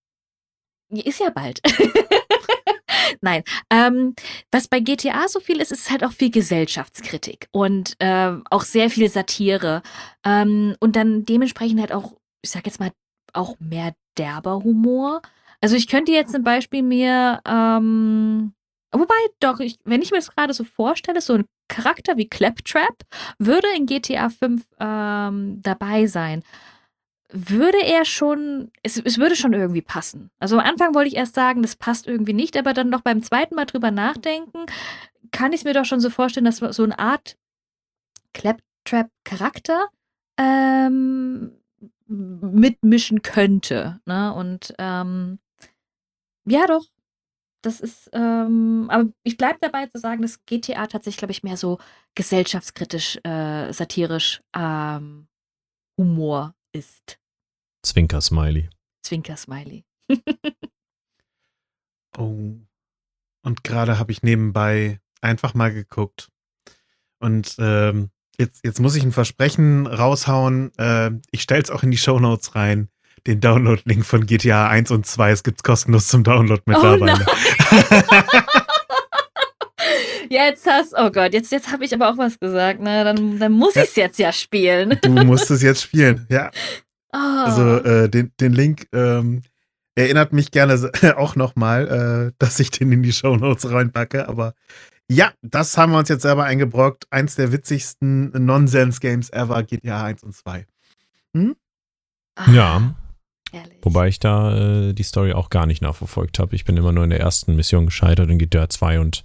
Ist 0.89 1.19
ja 1.19 1.29
bald. 1.31 1.59
Nein. 3.21 3.43
Ähm, 3.69 4.15
was 4.51 4.67
bei 4.67 4.79
GTA 4.79 5.27
so 5.27 5.39
viel 5.39 5.61
ist, 5.61 5.71
ist 5.71 5.89
halt 5.89 6.03
auch 6.03 6.11
viel 6.11 6.31
Gesellschaftskritik 6.31 7.47
und 7.51 7.95
ähm, 7.99 8.43
auch 8.49 8.63
sehr 8.63 8.89
viel 8.89 9.09
Satire. 9.09 9.81
Ähm, 10.25 10.75
und 10.79 10.95
dann 10.95 11.25
dementsprechend 11.25 11.79
halt 11.79 11.91
auch, 11.91 12.13
ich 12.41 12.51
sag 12.51 12.65
jetzt 12.65 12.79
mal, 12.79 12.91
auch 13.33 13.55
mehr 13.59 13.93
derber 14.17 14.63
Humor. 14.63 15.21
Also 15.61 15.75
ich 15.75 15.87
könnte 15.87 16.11
jetzt 16.11 16.31
zum 16.31 16.43
Beispiel 16.43 16.83
mir, 16.83 17.41
ähm, 17.47 18.53
wobei 18.91 19.15
doch, 19.39 19.59
ich, 19.59 19.77
wenn 19.85 20.01
ich 20.01 20.11
mir 20.11 20.17
das 20.17 20.35
gerade 20.35 20.53
so 20.53 20.63
vorstelle, 20.63 21.21
so 21.21 21.33
ein 21.33 21.45
Charakter 21.67 22.17
wie 22.17 22.27
Claptrap 22.27 23.03
würde 23.39 23.67
in 23.75 23.85
GTA 23.85 24.29
5 24.29 24.63
ähm, 24.79 25.61
dabei 25.61 26.07
sein 26.07 26.43
würde 27.29 27.83
er 27.83 28.05
schon, 28.05 28.71
es, 28.83 28.97
es 28.97 29.17
würde 29.17 29.35
schon 29.35 29.53
irgendwie 29.53 29.81
passen. 29.81 30.31
Also 30.39 30.57
am 30.57 30.65
Anfang 30.65 30.95
wollte 30.95 31.09
ich 31.09 31.15
erst 31.15 31.35
sagen, 31.35 31.61
das 31.61 31.75
passt 31.75 32.07
irgendwie 32.07 32.33
nicht, 32.33 32.55
aber 32.57 32.73
dann 32.73 32.89
noch 32.89 33.01
beim 33.01 33.21
zweiten 33.21 33.55
Mal 33.55 33.65
drüber 33.65 33.91
nachdenken, 33.91 34.65
kann 35.31 35.51
ich 35.51 35.61
es 35.61 35.65
mir 35.65 35.73
doch 35.73 35.85
schon 35.85 35.99
so 35.99 36.09
vorstellen, 36.09 36.45
dass 36.45 36.57
so 36.57 36.83
eine 36.83 36.97
Art 36.99 37.37
Claptrap-Charakter 38.33 39.87
ähm, 40.37 41.51
mitmischen 42.07 43.21
könnte. 43.21 43.99
Ne? 44.05 44.33
Und 44.33 44.73
ähm, 44.77 45.39
ja, 46.45 46.65
doch. 46.65 46.85
Das 47.63 47.81
ist, 47.81 48.09
ähm, 48.13 48.85
aber 48.89 49.09
ich 49.23 49.35
bleibe 49.35 49.57
dabei 49.59 49.87
zu 49.87 49.99
sagen, 49.99 50.21
dass 50.21 50.45
GTA 50.45 50.87
tatsächlich, 50.87 51.17
glaube 51.17 51.31
ich, 51.31 51.43
mehr 51.43 51.57
so 51.57 51.79
gesellschaftskritisch, 52.15 53.17
äh, 53.23 53.73
satirisch 53.73 54.41
ähm, 54.55 55.27
Humor 55.97 56.53
ist. 56.77 57.19
Zwinker-Smiley. 57.83 58.69
Zwinker-Smiley. 59.03 59.85
Oh. 62.17 62.55
Und 63.43 63.63
gerade 63.63 63.99
habe 63.99 64.11
ich 64.11 64.23
nebenbei 64.23 64.99
einfach 65.21 65.53
mal 65.53 65.71
geguckt. 65.71 66.29
Und 67.19 67.55
ähm, 67.59 68.09
jetzt, 68.39 68.65
jetzt 68.65 68.79
muss 68.79 68.95
ich 68.95 69.03
ein 69.03 69.11
Versprechen 69.11 69.85
raushauen. 69.85 70.75
Äh, 70.79 71.11
ich 71.29 71.43
stelle 71.43 71.61
es 71.61 71.69
auch 71.69 71.83
in 71.83 71.91
die 71.91 71.97
Shownotes 71.97 72.55
rein. 72.55 72.89
Den 73.27 73.39
Download-Link 73.39 74.03
von 74.03 74.25
GTA 74.25 74.67
1 74.67 74.89
und 74.89 75.05
2. 75.05 75.29
Es 75.29 75.43
gibt 75.43 75.63
kostenlos 75.63 76.07
zum 76.07 76.23
Download 76.23 76.63
mittlerweile. 76.65 77.23
Jetzt 80.29 80.65
hast, 80.65 80.93
oh 80.97 81.09
Gott, 81.11 81.33
jetzt, 81.33 81.51
jetzt 81.51 81.71
habe 81.71 81.85
ich 81.85 81.93
aber 81.93 82.09
auch 82.09 82.17
was 82.17 82.39
gesagt, 82.39 82.79
ne? 82.81 83.03
Dann, 83.03 83.39
dann 83.39 83.51
muss 83.51 83.75
Ja. 83.75 83.83
ich 83.83 83.89
es 83.89 83.95
jetzt 83.95 84.19
ja 84.19 84.31
spielen. 84.31 84.97
du 85.01 85.09
musst 85.11 85.49
es 85.51 85.61
jetzt 85.61 85.81
spielen. 85.83 86.25
Ja, 86.29 86.51
Oh. 87.13 87.17
also 87.17 87.77
äh, 87.77 88.09
den, 88.09 88.33
den 88.39 88.51
Link 88.51 88.87
ähm, 88.93 89.41
erinnert 89.95 90.33
mich 90.33 90.51
gerne 90.51 90.77
auch 91.17 91.35
nochmal, 91.37 91.87
äh, 92.29 92.33
dass 92.37 92.59
ich 92.59 92.69
den 92.69 92.91
in 92.91 93.01
die 93.01 93.13
Shownotes 93.13 93.71
reinpacke. 93.71 94.27
Aber 94.27 94.53
ja, 95.09 95.31
das 95.41 95.77
haben 95.77 95.93
wir 95.93 95.99
uns 95.99 96.09
jetzt 96.09 96.23
selber 96.23 96.43
eingebrockt. 96.43 97.05
Eins 97.09 97.35
der 97.35 97.53
witzigsten 97.53 98.31
Nonsense-Games 98.45 99.29
ever, 99.31 99.63
GTA 99.63 100.03
1 100.03 100.23
und 100.23 100.35
2. 100.35 100.65
Ah, 102.35 102.51
Ja, 102.51 102.93
Herrlich. 103.51 103.77
wobei 103.81 104.09
ich 104.09 104.19
da 104.19 104.89
äh, 104.89 104.93
die 104.93 105.03
Story 105.03 105.31
auch 105.31 105.49
gar 105.49 105.65
nicht 105.65 105.81
nachverfolgt 105.81 106.39
habe. 106.39 106.55
Ich 106.55 106.65
bin 106.65 106.75
immer 106.75 106.91
nur 106.91 107.05
in 107.05 107.09
der 107.09 107.21
ersten 107.21 107.55
Mission 107.55 107.85
gescheitert 107.85 108.29
in 108.29 108.37
GTA 108.37 108.67
2 108.69 108.99
und 108.99 109.23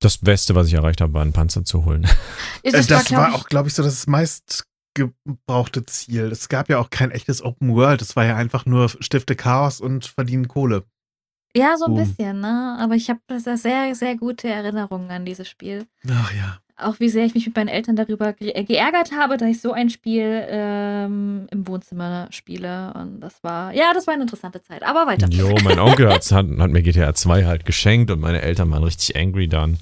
das 0.00 0.18
Beste, 0.18 0.54
was 0.54 0.66
ich 0.66 0.74
erreicht 0.74 1.00
habe, 1.00 1.12
war 1.14 1.22
einen 1.22 1.32
Panzer 1.32 1.64
zu 1.64 1.84
holen. 1.84 2.04
Ist 2.62 2.74
Äh, 2.74 2.78
es 2.78 2.86
das 2.88 3.04
glaub 3.06 3.18
war 3.20 3.28
ich- 3.30 3.34
auch, 3.34 3.44
glaube 3.48 3.68
ich, 3.68 3.74
so 3.74 3.82
das 3.82 4.06
meistgebrauchte 4.06 5.84
Ziel. 5.86 6.24
Es 6.32 6.48
gab 6.48 6.68
ja 6.68 6.78
auch 6.78 6.90
kein 6.90 7.10
echtes 7.10 7.42
Open 7.42 7.74
World. 7.74 8.02
Es 8.02 8.16
war 8.16 8.24
ja 8.24 8.36
einfach 8.36 8.66
nur 8.66 8.88
Stifte 8.88 9.36
Chaos 9.36 9.80
und 9.80 10.06
verdienen 10.06 10.48
Kohle. 10.48 10.84
Ja, 11.56 11.76
so 11.76 11.86
ein 11.86 11.94
Boom. 11.94 12.04
bisschen, 12.06 12.40
ne? 12.40 12.76
Aber 12.80 12.94
ich 12.94 13.10
habe 13.10 13.20
sehr, 13.56 13.94
sehr 13.94 14.16
gute 14.16 14.48
Erinnerungen 14.48 15.10
an 15.10 15.24
dieses 15.24 15.48
Spiel. 15.48 15.86
Ach 16.08 16.32
ja. 16.32 16.58
Auch 16.76 16.98
wie 16.98 17.08
sehr 17.10 17.26
ich 17.26 17.34
mich 17.34 17.44
mit 17.44 17.56
meinen 17.56 17.68
Eltern 17.68 17.94
darüber 17.96 18.32
ge 18.32 18.52
äh, 18.52 18.64
geärgert 18.64 19.10
habe, 19.12 19.36
dass 19.36 19.48
ich 19.50 19.60
so 19.60 19.72
ein 19.72 19.90
Spiel 19.90 20.44
ähm, 20.48 21.46
im 21.50 21.66
Wohnzimmer 21.68 22.28
spiele. 22.30 22.94
Und 22.94 23.20
das 23.20 23.42
war, 23.42 23.74
ja, 23.74 23.92
das 23.92 24.06
war 24.06 24.14
eine 24.14 24.22
interessante 24.22 24.62
Zeit. 24.62 24.82
Aber 24.84 25.06
weiter. 25.06 25.28
Jo, 25.28 25.54
mein 25.62 25.78
Onkel 25.80 26.10
hat, 26.10 26.30
hat 26.32 26.46
mir 26.46 26.82
GTA 26.82 27.12
2 27.14 27.44
halt 27.44 27.66
geschenkt 27.66 28.10
und 28.10 28.20
meine 28.20 28.40
Eltern 28.40 28.70
waren 28.70 28.84
richtig 28.84 29.14
angry 29.16 29.46
dann. 29.48 29.76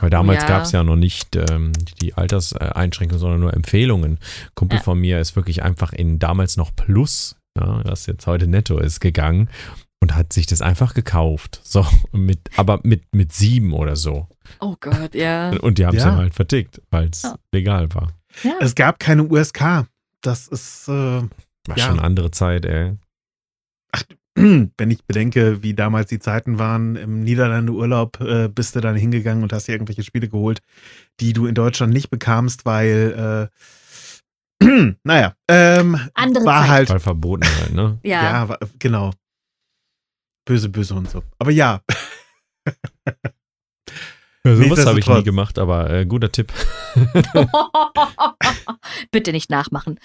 Weil 0.00 0.10
damals 0.10 0.42
ja. 0.42 0.48
gab 0.48 0.62
es 0.64 0.72
ja 0.72 0.84
noch 0.84 0.96
nicht 0.96 1.36
ähm, 1.36 1.72
die 2.00 2.14
Alterseinschränkung, 2.14 3.18
sondern 3.18 3.40
nur 3.40 3.54
Empfehlungen. 3.54 4.18
Kumpel 4.54 4.78
Ja. 4.78 4.82
von 4.84 4.98
mir 5.00 5.20
ist 5.20 5.36
wirklich 5.36 5.62
einfach 5.62 5.92
in 5.92 6.18
damals 6.18 6.56
noch 6.56 6.74
Plus, 6.74 7.36
ja, 7.58 7.80
was 7.84 8.06
jetzt 8.06 8.26
heute 8.26 8.46
netto 8.46 8.78
ist, 8.78 9.00
gegangen 9.00 9.48
und 10.00 10.14
hat 10.14 10.32
sich 10.32 10.46
das 10.46 10.60
einfach 10.60 10.94
gekauft. 10.94 11.60
So, 11.64 11.86
mit, 12.12 12.38
aber 12.56 12.80
mit, 12.82 13.02
mit 13.14 13.32
sieben 13.32 13.72
oder 13.72 13.96
so. 13.96 14.28
Oh 14.60 14.76
Gott, 14.80 15.14
ja. 15.14 15.50
Und 15.60 15.78
die 15.78 15.86
haben 15.86 15.96
es 15.96 16.04
Ja. 16.04 16.10
dann 16.10 16.18
halt 16.18 16.34
vertickt, 16.34 16.80
weil 16.90 17.08
es 17.08 17.22
Ja. 17.22 17.36
legal 17.52 17.92
war. 17.94 18.12
ja. 18.42 18.52
Es 18.60 18.74
gab 18.74 18.98
keine 18.98 19.24
USK. 19.24 19.86
Das 20.20 20.46
ist, 20.48 20.88
äh, 20.88 20.92
War 20.92 21.78
Ja. 21.78 21.86
schon 21.86 21.98
eine 21.98 22.02
andere 22.06 22.30
Zeit, 22.30 22.66
ey. 22.66 22.92
wenn 24.76 24.90
ich 24.90 25.04
bedenke, 25.04 25.62
wie 25.62 25.74
damals 25.74 26.08
die 26.08 26.18
Zeiten 26.18 26.58
waren, 26.58 26.96
im 26.96 27.20
Niederlande 27.20 27.72
Urlaub 27.72 28.20
äh, 28.20 28.48
bist 28.48 28.76
du 28.76 28.80
dann 28.80 28.96
hingegangen 28.96 29.42
und 29.42 29.52
hast 29.52 29.66
dir 29.68 29.72
irgendwelche 29.72 30.02
Spiele 30.02 30.28
geholt, 30.28 30.60
die 31.20 31.32
du 31.32 31.46
in 31.46 31.54
Deutschland 31.54 31.92
nicht 31.92 32.10
bekamst, 32.10 32.66
weil, 32.66 33.50
äh, 34.60 34.64
naja, 35.04 35.34
ähm, 35.48 35.98
Andere 36.14 36.44
war 36.44 36.62
Zeit. 36.62 36.70
halt, 36.70 36.90
Weil 36.90 37.00
verboten 37.00 37.46
halt, 37.60 37.74
ne? 37.74 37.98
Ja. 38.04 38.22
ja, 38.22 38.48
war, 38.48 38.58
genau. 38.78 39.12
Böse, 40.46 40.68
böse 40.68 40.94
und 40.94 41.08
so. 41.10 41.22
Aber 41.38 41.50
ja, 41.50 41.80
Ja, 44.46 44.56
sowas 44.56 44.84
habe 44.84 45.00
ich 45.00 45.06
nie 45.06 45.22
gemacht, 45.22 45.58
aber 45.58 45.88
äh, 45.88 46.04
guter 46.04 46.30
Tipp. 46.30 46.52
Bitte 49.10 49.32
nicht 49.32 49.48
nachmachen. 49.48 49.98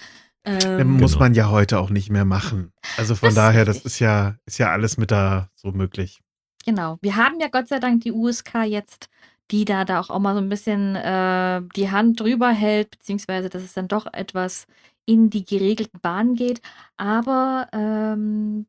Ähm, 0.44 0.92
muss 0.92 1.12
Genau. 1.12 1.24
man 1.24 1.34
ja 1.34 1.50
heute 1.50 1.78
auch 1.80 1.90
nicht 1.90 2.10
mehr 2.10 2.24
machen. 2.24 2.72
Also 2.96 3.14
von 3.14 3.28
Das 3.28 3.34
daher, 3.34 3.64
das 3.64 3.84
ist 3.84 3.98
ja, 3.98 4.36
ist 4.46 4.58
ja 4.58 4.70
alles 4.70 4.96
mit 4.96 5.10
da 5.10 5.50
so 5.54 5.72
möglich. 5.72 6.20
Genau. 6.64 6.98
Wir 7.02 7.16
haben 7.16 7.40
ja 7.40 7.48
Gott 7.48 7.68
sei 7.68 7.78
Dank 7.78 8.02
die 8.02 8.12
USK 8.12 8.64
jetzt, 8.64 9.08
die 9.50 9.64
da, 9.64 9.84
da 9.84 10.00
auch, 10.00 10.10
auch 10.10 10.18
mal 10.18 10.34
so 10.34 10.40
ein 10.40 10.48
bisschen 10.48 10.94
äh, 10.96 11.62
die 11.76 11.90
Hand 11.90 12.20
drüber 12.20 12.50
hält, 12.50 12.90
beziehungsweise 12.90 13.48
dass 13.48 13.62
es 13.62 13.72
dann 13.74 13.88
doch 13.88 14.06
etwas 14.12 14.66
in 15.06 15.28
die 15.30 15.44
geregelten 15.44 16.00
Bahnen 16.00 16.34
geht. 16.36 16.60
Aber 16.96 17.66
ähm, 17.72 18.66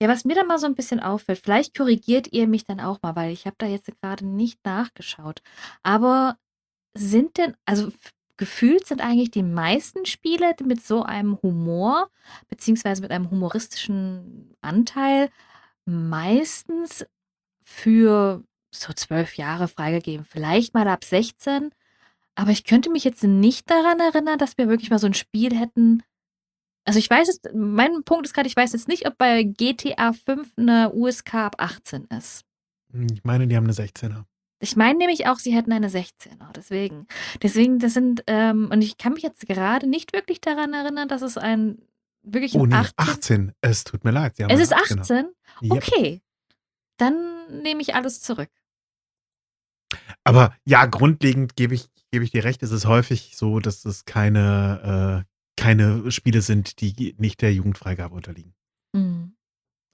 ja, 0.00 0.08
was 0.08 0.24
mir 0.24 0.34
dann 0.34 0.46
mal 0.46 0.58
so 0.58 0.66
ein 0.66 0.74
bisschen 0.74 1.00
auffällt, 1.00 1.40
vielleicht 1.42 1.76
korrigiert 1.76 2.32
ihr 2.32 2.46
mich 2.48 2.64
dann 2.64 2.80
auch 2.80 3.02
mal, 3.02 3.14
weil 3.14 3.32
ich 3.32 3.46
habe 3.46 3.56
da 3.58 3.66
jetzt 3.66 3.90
gerade 4.00 4.26
nicht 4.26 4.64
nachgeschaut. 4.64 5.42
Aber 5.82 6.36
sind 6.96 7.36
denn, 7.36 7.54
also 7.66 7.90
gefühlt 8.36 8.86
sind 8.86 9.00
eigentlich 9.00 9.30
die 9.30 9.42
meisten 9.42 10.06
Spiele 10.06 10.54
mit 10.64 10.84
so 10.84 11.02
einem 11.02 11.38
Humor, 11.42 12.10
beziehungsweise 12.48 13.02
mit 13.02 13.10
einem 13.10 13.30
humoristischen 13.30 14.54
Anteil, 14.60 15.30
meistens 15.84 17.06
für 17.64 18.42
so 18.70 18.92
zwölf 18.92 19.36
Jahre 19.36 19.68
freigegeben. 19.68 20.24
Vielleicht 20.24 20.74
mal 20.74 20.86
ab 20.88 21.04
16. 21.04 21.70
Aber 22.34 22.50
ich 22.50 22.64
könnte 22.64 22.90
mich 22.90 23.04
jetzt 23.04 23.24
nicht 23.24 23.70
daran 23.70 23.98
erinnern, 23.98 24.38
dass 24.38 24.58
wir 24.58 24.68
wirklich 24.68 24.90
mal 24.90 24.98
so 24.98 25.06
ein 25.06 25.14
Spiel 25.14 25.58
hätten. 25.58 26.02
Also 26.84 26.98
ich 26.98 27.10
weiß 27.10 27.28
es, 27.28 27.40
mein 27.54 28.04
Punkt 28.04 28.26
ist 28.26 28.34
gerade, 28.34 28.46
ich 28.46 28.56
weiß 28.56 28.72
jetzt 28.72 28.88
nicht, 28.88 29.06
ob 29.08 29.16
bei 29.18 29.42
GTA 29.42 30.12
5 30.12 30.52
eine 30.56 30.92
USK 30.92 31.34
ab 31.34 31.56
18 31.58 32.04
ist. 32.16 32.44
Ich 32.92 33.24
meine, 33.24 33.48
die 33.48 33.56
haben 33.56 33.64
eine 33.64 33.72
16er. 33.72 34.24
Ich 34.58 34.76
meine 34.76 34.98
nämlich 34.98 35.26
auch, 35.26 35.38
sie 35.38 35.54
hätten 35.54 35.72
eine 35.72 35.88
16er. 35.88 36.52
Deswegen. 36.54 37.06
Deswegen, 37.42 37.78
das 37.78 37.94
sind, 37.94 38.24
ähm, 38.26 38.70
und 38.72 38.82
ich 38.82 38.96
kann 38.96 39.12
mich 39.12 39.22
jetzt 39.22 39.46
gerade 39.46 39.86
nicht 39.86 40.12
wirklich 40.12 40.40
daran 40.40 40.72
erinnern, 40.72 41.08
dass 41.08 41.22
es 41.22 41.36
ein 41.36 41.78
wirklich 42.22 42.54
Oh 42.54 42.64
ein 42.64 42.70
nee, 42.70 42.74
18. 42.74 42.94
18. 42.98 43.52
Es 43.60 43.84
tut 43.84 44.04
mir 44.04 44.10
leid. 44.10 44.34
Es 44.38 44.60
ist 44.60 44.74
18er. 44.74 45.00
18? 45.00 45.26
Yep. 45.62 45.72
Okay. 45.72 46.22
Dann 46.96 47.62
nehme 47.62 47.82
ich 47.82 47.94
alles 47.94 48.20
zurück. 48.20 48.50
Aber 50.24 50.54
ja, 50.64 50.86
grundlegend 50.86 51.56
gebe 51.56 51.74
ich, 51.74 51.88
gebe 52.10 52.24
ich 52.24 52.30
dir 52.30 52.44
recht, 52.44 52.62
es 52.62 52.72
ist 52.72 52.86
häufig 52.86 53.36
so, 53.36 53.60
dass 53.60 53.84
es 53.84 54.04
keine, 54.06 55.24
äh, 55.24 55.60
keine 55.60 56.10
Spiele 56.10 56.40
sind, 56.40 56.80
die 56.80 57.14
nicht 57.18 57.42
der 57.42 57.52
Jugendfreigabe 57.52 58.14
unterliegen. 58.14 58.54
Mhm. 58.92 59.36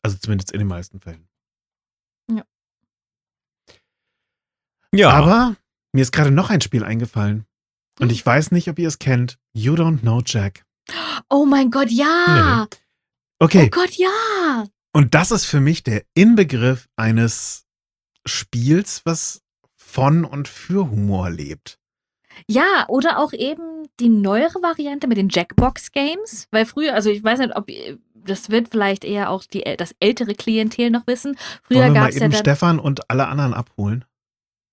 Also 0.03 0.17
zumindest 0.19 0.53
in 0.53 0.59
den 0.59 0.69
meisten 0.69 1.01
Fällen. 1.01 1.29
Ja, 4.95 5.11
Aber 5.11 5.57
mir 5.93 6.03
ist 6.03 6.13
gerade 6.13 6.31
noch 6.31 6.51
ein 6.51 6.61
Spiel 6.61 6.85
eingefallen. 6.85 7.45
Und 8.01 8.09
Hm. 8.09 8.13
ich 8.15 8.25
weiß 8.25 8.53
nicht, 8.53 8.69
ob 8.69 8.79
ihr 8.79 8.89
es 8.89 8.99
kennt. 8.99 9.39
You 9.53 9.75
Don't 9.75 10.01
Know 10.01 10.23
Jack. 10.25 10.65
Oh 11.31 11.45
mein 11.47 11.71
Gott, 11.71 11.91
ja! 11.91 12.67
Okay, 13.39 13.67
Oh 13.67 13.71
Gott, 13.71 13.93
ja! 13.93 14.65
und 14.95 15.15
das 15.15 15.31
ist 15.31 15.45
für 15.47 15.61
mich 15.61 15.83
der 15.83 16.03
Inbegriff 16.15 16.89
eines 16.97 17.65
Spiels, 18.27 19.03
was 19.05 19.43
von 19.77 20.25
und 20.25 20.49
für 20.49 20.91
Humor 20.91 21.31
lebt. 21.31 21.79
Ja, 22.49 22.87
oder 22.89 23.19
auch 23.19 23.33
eben 23.33 23.87
die 24.01 24.09
neuere 24.09 24.63
Variante 24.63 25.07
mit 25.07 25.19
den 25.19 25.29
Jackbox-Games. 25.29 26.49
Weil 26.51 26.67
früher, 26.67 26.95
also 26.95 27.11
ich 27.11 27.23
weiß 27.23 27.39
nicht, 27.41 27.55
ob 27.57 27.69
ihr- 27.71 27.99
das 28.15 28.51
wird 28.51 28.69
vielleicht 28.69 29.05
eher 29.05 29.31
auch 29.31 29.45
die, 29.45 29.63
das 29.77 29.95
ältere 30.01 30.35
Klientel 30.35 30.91
noch 30.91 31.07
wissen. 31.07 31.37
Früher 31.63 31.87
gab 31.87 31.95
mal 31.95 32.09
es 32.09 32.17
ja 32.17 32.23
eben 32.23 32.33
dann. 32.33 32.41
Stefan 32.41 32.79
und 32.79 33.11
alle 33.11 33.27
anderen 33.29 33.55
abholen? 33.55 34.05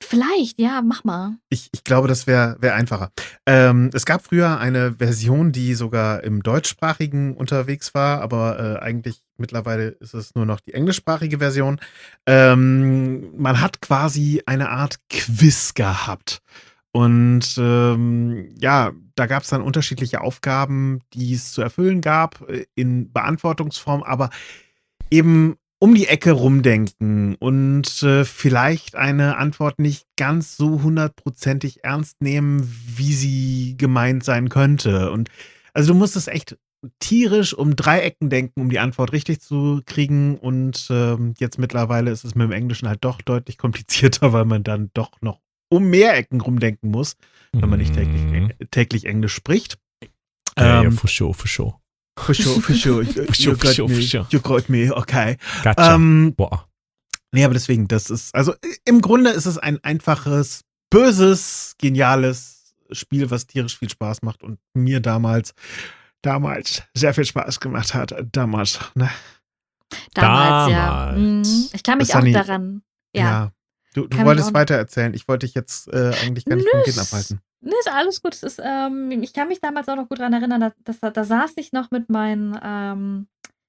Vielleicht, 0.01 0.59
ja, 0.59 0.81
mach 0.81 1.03
mal. 1.03 1.35
Ich, 1.49 1.69
ich 1.73 1.83
glaube, 1.83 2.07
das 2.07 2.25
wäre 2.25 2.55
wär 2.59 2.75
einfacher. 2.75 3.11
Ähm, 3.45 3.89
es 3.93 4.05
gab 4.05 4.23
früher 4.23 4.57
eine 4.57 4.93
Version, 4.93 5.51
die 5.51 5.73
sogar 5.73 6.23
im 6.23 6.41
deutschsprachigen 6.41 7.35
unterwegs 7.35 7.93
war, 7.93 8.21
aber 8.21 8.59
äh, 8.59 8.79
eigentlich 8.79 9.21
mittlerweile 9.37 9.89
ist 9.89 10.13
es 10.13 10.35
nur 10.35 10.45
noch 10.45 10.61
die 10.61 10.73
englischsprachige 10.73 11.39
Version. 11.39 11.79
Ähm, 12.25 13.37
man 13.37 13.59
hat 13.59 13.81
quasi 13.81 14.41
eine 14.45 14.69
Art 14.69 14.99
Quiz 15.09 15.73
gehabt. 15.73 16.41
Und 16.91 17.55
ähm, 17.57 18.49
ja, 18.59 18.91
da 19.15 19.27
gab 19.27 19.43
es 19.43 19.49
dann 19.49 19.61
unterschiedliche 19.61 20.21
Aufgaben, 20.21 21.01
die 21.13 21.33
es 21.33 21.51
zu 21.51 21.61
erfüllen 21.61 22.01
gab, 22.01 22.49
äh, 22.49 22.65
in 22.73 23.11
Beantwortungsform, 23.11 24.01
aber 24.01 24.29
eben 25.11 25.57
um 25.81 25.95
die 25.95 26.07
Ecke 26.07 26.31
rumdenken 26.31 27.35
und 27.35 28.03
äh, 28.03 28.25
vielleicht 28.25 28.95
eine 28.95 29.37
Antwort 29.37 29.79
nicht 29.79 30.05
ganz 30.17 30.57
so 30.57 30.81
hundertprozentig 30.81 31.83
ernst 31.83 32.21
nehmen, 32.21 32.61
wie 32.97 33.13
sie 33.13 33.75
gemeint 33.77 34.23
sein 34.23 34.49
könnte. 34.49 35.11
Und 35.11 35.29
also 35.73 35.93
du 35.93 35.97
musstest 35.99 36.27
echt 36.27 36.57
tierisch 36.99 37.53
um 37.53 37.75
drei 37.75 38.01
Ecken 38.01 38.29
denken, 38.29 38.61
um 38.61 38.69
die 38.69 38.79
Antwort 38.79 39.13
richtig 39.13 39.41
zu 39.41 39.81
kriegen. 39.85 40.37
Und 40.37 40.87
ähm, 40.89 41.33
jetzt 41.39 41.59
mittlerweile 41.59 42.11
ist 42.11 42.23
es 42.25 42.35
mit 42.35 42.45
dem 42.45 42.51
Englischen 42.51 42.87
halt 42.89 43.03
doch 43.05 43.21
deutlich 43.21 43.57
komplizierter, 43.57 44.33
weil 44.33 44.45
man 44.45 44.63
dann 44.63 44.89
doch 44.93 45.11
noch 45.21 45.39
um 45.71 45.89
mehr 45.89 46.17
Ecken 46.17 46.41
rumdenken 46.41 46.89
muss, 46.91 47.15
wenn 47.53 47.69
man 47.69 47.79
nicht 47.79 47.93
täglich, 47.93 48.21
Mhm. 48.23 48.51
täglich 48.71 49.05
Englisch 49.05 49.33
spricht. 49.33 49.77
Ja, 50.57 50.81
Ähm, 50.81 50.91
for 50.93 51.09
sure, 51.09 51.33
for 51.33 51.47
sure. 51.47 51.75
For 52.19 52.33
sure, 52.35 52.61
for 52.61 52.73
sure. 52.75 53.03
You, 53.03 53.25
For 53.25 53.33
sure, 53.35 53.53
you 53.53 53.55
for 53.55 53.63
got 53.67 53.75
sure, 53.75 53.87
me, 53.89 53.95
for 53.95 54.01
sure. 54.01 54.27
you 54.31 54.39
got 54.39 54.69
me, 54.69 54.91
okay. 54.91 55.37
Gotcha. 55.63 55.95
Ähm, 55.95 56.33
Boah. 56.35 56.67
Nee, 57.31 57.43
aber 57.45 57.53
deswegen, 57.53 57.87
das 57.87 58.09
ist, 58.09 58.33
also 58.33 58.55
im 58.85 59.01
Grunde 59.01 59.29
ist 59.29 59.45
es 59.45 59.57
ein 59.59 59.83
einfaches, 59.83 60.61
böses, 60.89 61.75
geniales 61.77 62.73
Spiel, 62.91 63.29
was 63.29 63.45
tierisch 63.45 63.77
viel 63.77 63.89
Spaß 63.89 64.23
macht 64.23 64.41
und 64.43 64.59
mir 64.73 64.99
damals, 64.99 65.53
damals 66.23 66.81
sehr 66.95 67.13
viel 67.13 67.25
Spaß 67.25 67.59
gemacht 67.59 67.93
hat. 67.93 68.15
Damals, 68.31 68.79
ne? 68.95 69.09
Damals, 70.13 70.71
ja. 70.71 71.13
Mhm. 71.15 71.43
Ich 71.73 71.83
kann 71.83 71.97
mich 71.99 72.07
Das 72.09 72.17
auch 72.23 72.31
daran. 72.31 72.81
Ja. 73.15 73.51
Du, 73.93 74.07
du 74.07 74.17
Kann 74.17 74.25
wolltest 74.25 74.47
mich 74.47 74.55
auch- 74.55 74.59
weiter 74.59 74.75
erzählen. 74.75 75.13
Ich 75.13 75.27
wollte 75.27 75.45
dich 75.45 75.55
jetzt 75.55 75.87
äh, 75.93 76.13
eigentlich 76.21 76.45
gar 76.45 76.55
nicht 76.55 76.65
Nö, 76.65 76.71
vom 76.71 76.81
Reden 76.81 76.99
abhalten. 76.99 77.41
Nee, 77.61 77.73
ist 77.79 77.91
alles 77.91 78.21
gut. 78.21 78.41
Ist, 78.41 78.61
ähm, 78.63 79.11
ich 79.21 79.33
kann 79.33 79.49
mich 79.49 79.59
damals 79.59 79.89
auch 79.89 79.95
noch 79.95 80.07
gut 80.07 80.19
daran 80.19 80.33
erinnern, 80.33 80.61
da, 80.61 80.73
dass, 80.83 80.99
da, 80.99 81.11
da 81.11 81.23
saß 81.23 81.53
ich 81.57 81.73
noch 81.73 81.91
mit 81.91 82.09
meinen, 82.09 82.57
ähm, 82.63 83.27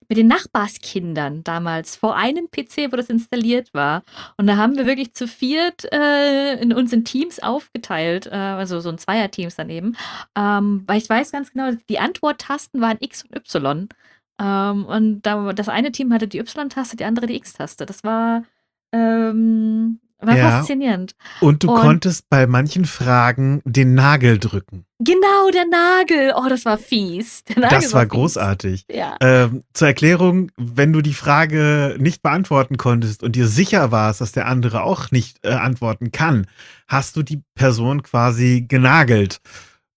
mit 0.09 0.19
den 0.19 0.27
Nachbarskindern 0.29 1.45
damals 1.45 1.97
vor 1.97 2.17
einem 2.17 2.51
PC, 2.51 2.93
wo 2.93 2.97
das 2.97 3.11
installiert 3.11 3.73
war. 3.75 4.03
Und 4.37 4.47
da 4.47 4.57
haben 4.57 4.77
wir 4.77 4.87
wirklich 4.87 5.15
zu 5.15 5.27
viert 5.29 5.93
äh, 5.93 6.61
in 6.61 6.73
uns 6.73 6.93
in 6.93 7.05
Teams 7.05 7.41
aufgeteilt, 7.41 8.27
äh, 8.27 8.31
also 8.31 8.81
so 8.81 8.89
ein 8.91 8.99
Zweierteams 8.99 9.57
daneben. 9.57 9.97
Ähm, 10.37 10.85
weil 10.87 10.99
ich 10.99 11.09
weiß 11.09 11.33
ganz 11.33 11.53
genau, 11.53 11.73
die 11.89 11.99
Antworttasten 11.99 12.81
waren 12.81 12.99
X 13.01 13.25
und 13.25 13.37
Y. 13.37 13.89
Ähm, 14.41 14.87
und 14.87 15.23
da, 15.23 15.53
das 15.53 15.69
eine 15.69 15.93
Team 15.93 16.13
hatte 16.13 16.27
die 16.29 16.39
Y-Taste, 16.39 16.97
die 16.97 17.05
andere 17.05 17.27
die 17.27 17.37
X-Taste. 17.37 17.87
Das 17.87 18.03
war, 18.05 18.45
ähm, 18.93 20.01
war 20.23 20.37
Ja. 20.37 20.51
faszinierend. 20.59 21.15
Und 21.41 21.63
du 21.63 21.71
Und- 21.73 21.81
konntest 21.81 22.29
bei 22.29 22.47
manchen 22.47 22.85
Fragen 22.85 23.61
den 23.65 23.95
Nagel 23.95 24.39
drücken. 24.39 24.85
Genau, 24.99 25.51
der 25.53 25.65
Nagel. 25.67 26.33
Oh, 26.37 26.49
das 26.49 26.65
war 26.67 26.77
fies. 26.77 27.43
Der 27.45 27.61
Nagel 27.61 27.79
Das 27.81 27.93
war 27.95 28.03
fies. 28.03 28.11
großartig. 28.11 28.85
Ja. 28.91 29.17
Ähm, 29.21 29.63
zur 29.73 29.89
Erklärung, 29.89 30.51
wenn 30.57 30.93
du 30.93 31.01
die 31.01 31.15
Frage 31.15 31.97
nicht 31.99 32.23
beantworten 32.23 32.77
konntest 32.77 33.23
und 33.23 33.35
dir 33.37 33.47
sicher 33.49 33.91
warst, 33.93 34.21
dass 34.21 34.33
der 34.33 34.47
andere 34.47 34.83
auch 34.83 35.11
nicht 35.11 35.39
äh, 35.43 35.53
antworten 35.53 36.13
kann, 36.13 36.47
hast 36.87 37.17
du 37.17 37.23
die 37.23 37.43
Person 37.55 38.03
quasi 38.03 38.67
genagelt. 38.69 39.41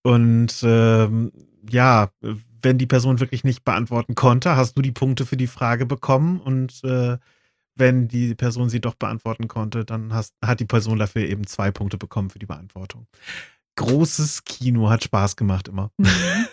Und 0.03 0.61
ähm, 0.63 1.31
ja, 1.69 2.09
wenn 2.61 2.77
die 2.77 2.85
Person 2.85 3.19
wirklich 3.19 3.43
nicht 3.43 3.63
beantworten 3.65 4.15
konnte, 4.15 4.55
hast 4.55 4.77
du 4.77 4.81
die 4.81 4.91
Punkte 4.91 5.25
für 5.25 5.37
die 5.37 5.47
Frage 5.47 5.85
bekommen 5.85 6.39
und 6.39 6.81
äh, 6.85 7.17
wenn 7.75 8.07
die 8.07 8.35
Person 8.35 8.69
sie 8.69 8.81
doch 8.81 8.95
beantworten 8.95 9.47
konnte, 9.47 9.85
dann 9.85 10.13
hast, 10.13 10.33
hat 10.43 10.59
die 10.59 10.65
Person 10.65 10.99
dafür 10.99 11.23
eben 11.23 11.47
zwei 11.47 11.71
Punkte 11.71 11.97
bekommen 11.97 12.29
für 12.29 12.39
die 12.39 12.45
Beantwortung. 12.45 13.07
Großes 13.75 14.43
Kino, 14.43 14.89
hat 14.89 15.03
Spaß 15.03 15.35
gemacht 15.35 15.67
immer. 15.67 15.89
Mhm. 15.97 16.47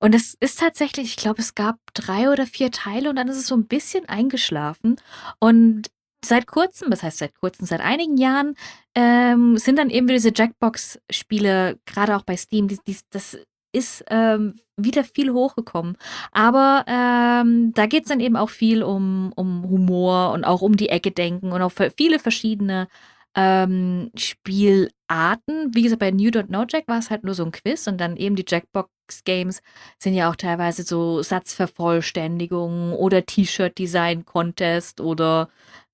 Und 0.00 0.14
es 0.14 0.34
ist 0.34 0.58
tatsächlich, 0.58 1.06
ich 1.06 1.16
glaube, 1.16 1.40
es 1.40 1.54
gab 1.54 1.78
drei 1.94 2.30
oder 2.30 2.46
vier 2.46 2.70
Teile 2.70 3.10
und 3.10 3.16
dann 3.16 3.28
ist 3.28 3.36
es 3.36 3.46
so 3.46 3.54
ein 3.54 3.66
bisschen 3.66 4.08
eingeschlafen. 4.08 4.96
Und 5.38 5.90
seit 6.24 6.46
kurzem, 6.46 6.90
das 6.90 7.02
heißt 7.02 7.18
seit 7.18 7.34
kurzem, 7.34 7.66
seit 7.66 7.80
einigen 7.80 8.16
Jahren, 8.16 8.56
ähm, 8.94 9.56
sind 9.56 9.78
dann 9.78 9.90
eben 9.90 10.06
diese 10.06 10.32
Jackbox-Spiele, 10.34 11.78
gerade 11.86 12.16
auch 12.16 12.22
bei 12.22 12.36
Steam, 12.36 12.66
die, 12.66 12.78
die, 12.86 12.96
das 13.10 13.38
ist 13.74 14.04
ähm, 14.08 14.54
wieder 14.76 15.04
viel 15.04 15.32
hochgekommen. 15.32 15.96
Aber 16.32 16.84
ähm, 16.86 17.72
da 17.74 17.86
geht 17.86 18.04
es 18.04 18.08
dann 18.08 18.20
eben 18.20 18.36
auch 18.36 18.50
viel 18.50 18.82
um, 18.82 19.32
um 19.36 19.68
Humor 19.68 20.32
und 20.32 20.44
auch 20.44 20.62
um 20.62 20.76
die 20.76 20.88
Ecke 20.88 21.10
denken 21.10 21.52
und 21.52 21.62
auch 21.62 21.72
viele 21.96 22.18
verschiedene 22.18 22.88
ähm, 23.34 24.10
Spielarten. 24.16 25.74
Wie 25.74 25.82
gesagt, 25.82 26.00
bei 26.00 26.10
New 26.10 26.30
Don't 26.30 26.46
Know 26.46 26.64
Jack 26.68 26.88
war 26.88 26.98
es 26.98 27.10
halt 27.10 27.24
nur 27.24 27.34
so 27.34 27.44
ein 27.44 27.52
Quiz 27.52 27.86
und 27.86 28.00
dann 28.00 28.16
eben 28.16 28.36
die 28.36 28.44
Jackbox-Games 28.46 29.60
sind 29.98 30.14
ja 30.14 30.30
auch 30.30 30.36
teilweise 30.36 30.82
so 30.84 31.22
Satzvervollständigungen 31.22 32.94
oder 32.94 33.26
T-Shirt-Design-Contest 33.26 35.00
oder 35.00 35.48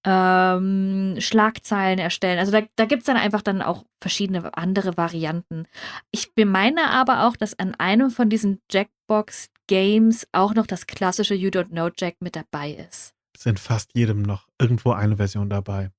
ähm, 0.05 1.17
Schlagzeilen 1.19 1.99
erstellen. 1.99 2.39
Also 2.39 2.53
da, 2.53 2.63
da 2.77 2.85
gibt 2.87 3.03
es 3.03 3.07
dann 3.07 3.17
einfach 3.17 3.43
dann 3.43 3.61
auch 3.61 3.85
verschiedene 4.01 4.57
andere 4.57 4.97
Varianten. 4.97 5.67
Ich 6.11 6.31
meine 6.37 6.91
aber 6.91 7.27
auch, 7.27 7.37
dass 7.37 7.59
an 7.59 7.75
einem 7.75 8.11
von 8.11 8.31
diesen 8.31 8.61
Jackbox-Games 8.71 10.27
auch 10.33 10.55
noch 10.55 10.67
das 10.67 10.87
klassische 10.87 11.35
You 11.35 11.51
Don't 11.51 11.69
Know 11.71 11.91
Jack 11.97 12.17
mit 12.21 12.35
dabei 12.37 12.73
ist. 12.73 13.15
Es 13.37 13.43
sind 13.45 13.61
fast 13.61 13.91
jedem 13.95 14.23
noch 14.23 14.49
irgendwo 14.59 14.93
eine 14.93 15.17
Version 15.17 15.51
dabei. 15.51 15.91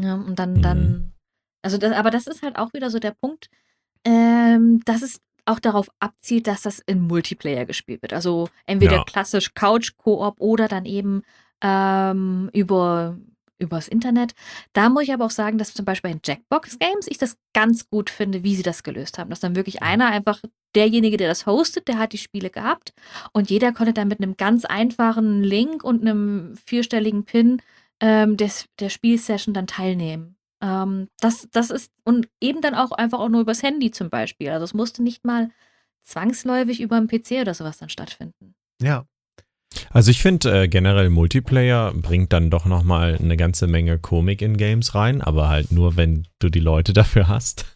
Ja, 0.00 0.14
und 0.14 0.38
dann, 0.38 0.54
Mhm. 0.54 0.62
dann, 0.62 1.12
also 1.62 1.78
das, 1.78 1.92
aber 1.92 2.10
das 2.10 2.26
ist 2.26 2.42
halt 2.42 2.56
auch 2.56 2.72
wieder 2.72 2.90
so 2.90 2.98
der 2.98 3.12
Punkt, 3.12 3.48
ähm, 4.04 4.80
dass 4.84 5.02
es 5.02 5.20
auch 5.44 5.58
darauf 5.58 5.88
abzielt, 5.98 6.46
dass 6.46 6.62
das 6.62 6.78
in 6.80 7.00
Multiplayer 7.00 7.64
gespielt 7.64 8.02
wird. 8.02 8.12
Also 8.12 8.48
entweder 8.66 8.96
Ja. 8.98 9.04
klassisch 9.04 9.54
Couch-Koop 9.54 10.40
oder 10.40 10.68
dann 10.68 10.84
eben 10.84 11.22
ähm, 11.62 12.50
über 12.52 13.16
übers 13.58 13.88
Internet. 13.88 14.34
Da 14.72 14.88
muss 14.88 15.04
ich 15.04 15.12
aber 15.12 15.24
auch 15.24 15.30
sagen, 15.30 15.58
dass 15.58 15.74
zum 15.74 15.84
Beispiel 15.84 16.12
in 16.12 16.20
Jackbox 16.24 16.78
Games 16.78 17.06
ich 17.08 17.18
das 17.18 17.36
ganz 17.52 17.90
gut 17.90 18.08
finde, 18.08 18.44
wie 18.44 18.54
sie 18.54 18.62
das 18.62 18.82
gelöst 18.82 19.18
haben. 19.18 19.30
Dass 19.30 19.40
dann 19.40 19.56
wirklich 19.56 19.82
einer 19.82 20.06
einfach 20.06 20.40
derjenige, 20.74 21.16
der 21.16 21.28
das 21.28 21.46
hostet, 21.46 21.88
der 21.88 21.98
hat 21.98 22.12
die 22.12 22.18
Spiele 22.18 22.50
gehabt 22.50 22.92
und 23.32 23.50
jeder 23.50 23.72
konnte 23.72 23.92
dann 23.92 24.08
mit 24.08 24.20
einem 24.20 24.36
ganz 24.36 24.64
einfachen 24.64 25.42
Link 25.42 25.82
und 25.82 26.02
einem 26.02 26.56
vierstelligen 26.66 27.24
Pin 27.24 27.60
ähm, 28.00 28.36
des, 28.36 28.66
der 28.78 28.90
Spielsession 28.90 29.54
dann 29.54 29.66
teilnehmen. 29.66 30.36
Ähm, 30.60 31.08
das, 31.20 31.48
das 31.50 31.70
ist, 31.70 31.92
und 32.04 32.28
eben 32.40 32.60
dann 32.60 32.74
auch 32.74 32.92
einfach 32.92 33.18
auch 33.18 33.28
nur 33.28 33.40
übers 33.40 33.62
Handy 33.62 33.90
zum 33.90 34.10
Beispiel. 34.10 34.50
Also 34.50 34.64
es 34.64 34.74
musste 34.74 35.02
nicht 35.02 35.24
mal 35.24 35.50
zwangsläufig 36.02 36.80
über 36.80 36.96
einen 36.96 37.08
PC 37.08 37.40
oder 37.40 37.54
sowas 37.54 37.78
dann 37.78 37.88
stattfinden. 37.88 38.54
Ja. 38.80 39.04
Also 39.90 40.10
ich 40.10 40.20
finde 40.20 40.62
äh, 40.62 40.68
generell 40.68 41.10
Multiplayer 41.10 41.92
bringt 41.94 42.32
dann 42.32 42.50
doch 42.50 42.66
nochmal 42.66 43.16
eine 43.20 43.36
ganze 43.36 43.66
Menge 43.66 43.98
Komik 43.98 44.42
in 44.42 44.56
Games 44.56 44.94
rein, 44.94 45.20
aber 45.20 45.48
halt 45.48 45.72
nur, 45.72 45.96
wenn 45.96 46.26
du 46.38 46.48
die 46.48 46.60
Leute 46.60 46.92
dafür 46.94 47.28
hast. 47.28 47.66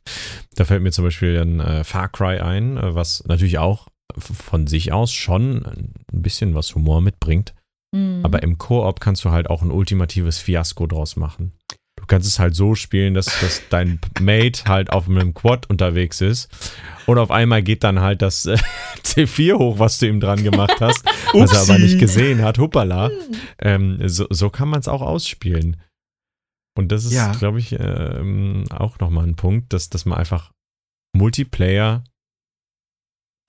Da 0.54 0.64
fällt 0.64 0.82
mir 0.82 0.92
zum 0.92 1.04
Beispiel 1.04 1.38
ein 1.38 1.60
äh, 1.60 1.84
Far 1.84 2.08
Cry 2.08 2.38
ein, 2.38 2.76
äh, 2.76 2.94
was 2.94 3.24
natürlich 3.26 3.58
auch 3.58 3.88
von 4.16 4.66
sich 4.66 4.92
aus 4.92 5.12
schon 5.12 5.64
ein 5.64 6.22
bisschen 6.22 6.54
was 6.54 6.74
Humor 6.74 7.00
mitbringt. 7.00 7.54
Mhm. 7.94 8.20
Aber 8.22 8.42
im 8.42 8.58
Koop 8.58 9.00
kannst 9.00 9.24
du 9.24 9.30
halt 9.30 9.48
auch 9.48 9.62
ein 9.62 9.70
ultimatives 9.70 10.38
Fiasko 10.38 10.86
draus 10.86 11.16
machen. 11.16 11.52
Du 11.98 12.06
kannst 12.06 12.26
es 12.26 12.38
halt 12.38 12.54
so 12.54 12.74
spielen, 12.74 13.14
dass, 13.14 13.26
dass 13.40 13.62
dein 13.68 14.00
Mate 14.20 14.64
halt 14.64 14.90
auf 14.90 15.08
einem 15.08 15.34
Quad 15.34 15.68
unterwegs 15.70 16.20
ist 16.20 16.48
und 17.06 17.18
auf 17.18 17.30
einmal 17.30 17.62
geht 17.62 17.84
dann 17.84 18.00
halt 18.00 18.22
das 18.22 18.46
äh, 18.46 18.56
C4 19.04 19.58
hoch, 19.58 19.78
was 19.78 19.98
du 19.98 20.08
ihm 20.08 20.18
dran 20.18 20.42
gemacht 20.42 20.80
hast, 20.80 21.04
was 21.32 21.52
er 21.52 21.60
aber 21.60 21.78
nicht 21.78 21.98
gesehen 21.98 22.42
hat. 22.42 22.58
Hoppala. 22.58 23.08
Hm. 23.08 23.16
Ähm, 23.60 24.08
so, 24.08 24.26
so 24.30 24.50
kann 24.50 24.68
man 24.68 24.80
es 24.80 24.88
auch 24.88 25.02
ausspielen. 25.02 25.76
Und 26.76 26.90
das 26.90 27.04
ist, 27.04 27.12
Ja. 27.12 27.32
glaube 27.32 27.58
ich, 27.58 27.76
ähm, 27.78 28.64
auch 28.70 28.98
nochmal 28.98 29.26
ein 29.26 29.36
Punkt, 29.36 29.72
dass, 29.74 29.90
dass 29.90 30.06
man 30.06 30.18
einfach 30.18 30.50
Multiplayer 31.14 32.02